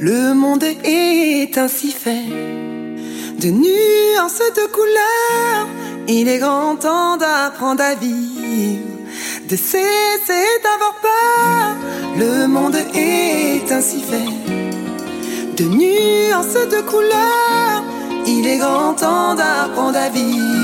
[0.00, 2.28] Le monde est ainsi fait
[3.40, 5.66] de nuances de couleurs.
[6.08, 8.84] Il est grand temps d'apprendre à vivre,
[9.48, 11.76] de cesser d'avoir peur.
[12.16, 14.32] Le monde est ainsi fait
[15.56, 17.97] de nuances de couleurs.
[18.30, 20.58] Il est grand temps d'apprendre à vivre.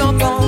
[0.00, 0.39] plus entendre.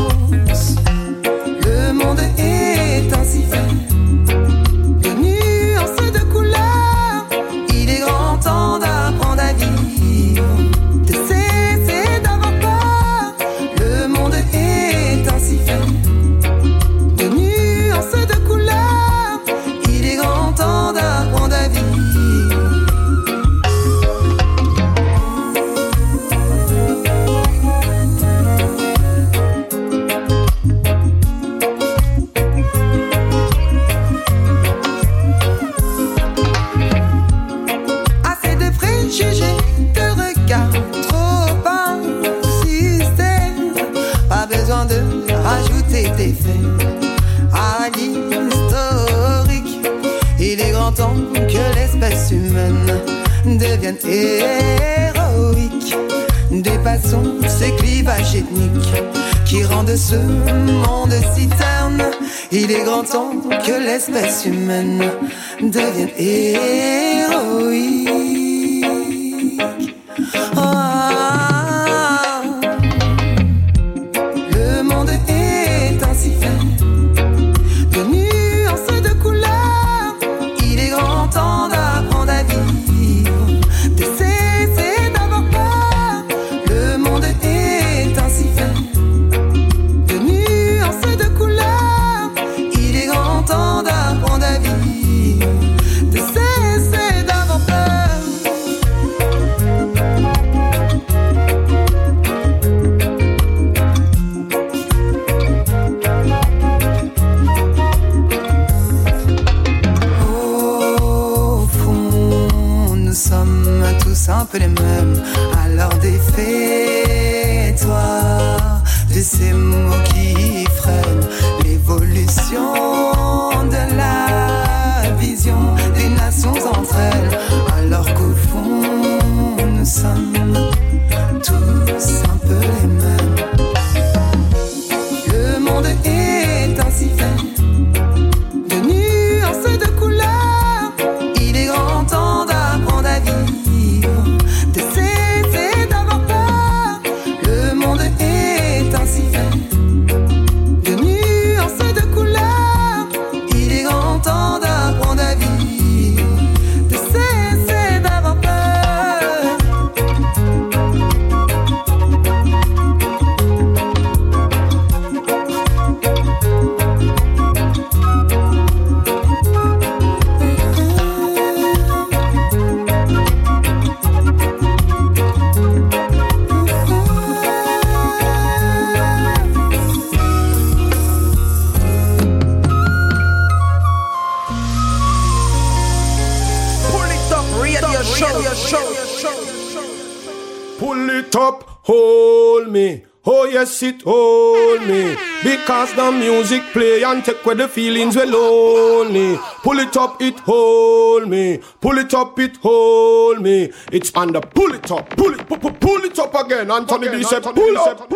[197.25, 199.39] Check take the feelings were lonely.
[199.63, 201.61] Pull it up, it hold me.
[201.81, 203.71] Pull it up, it hold me.
[203.93, 206.69] It's under pull it up, pull it, pull, it up again.
[206.71, 208.12] Anthony B said, pull up.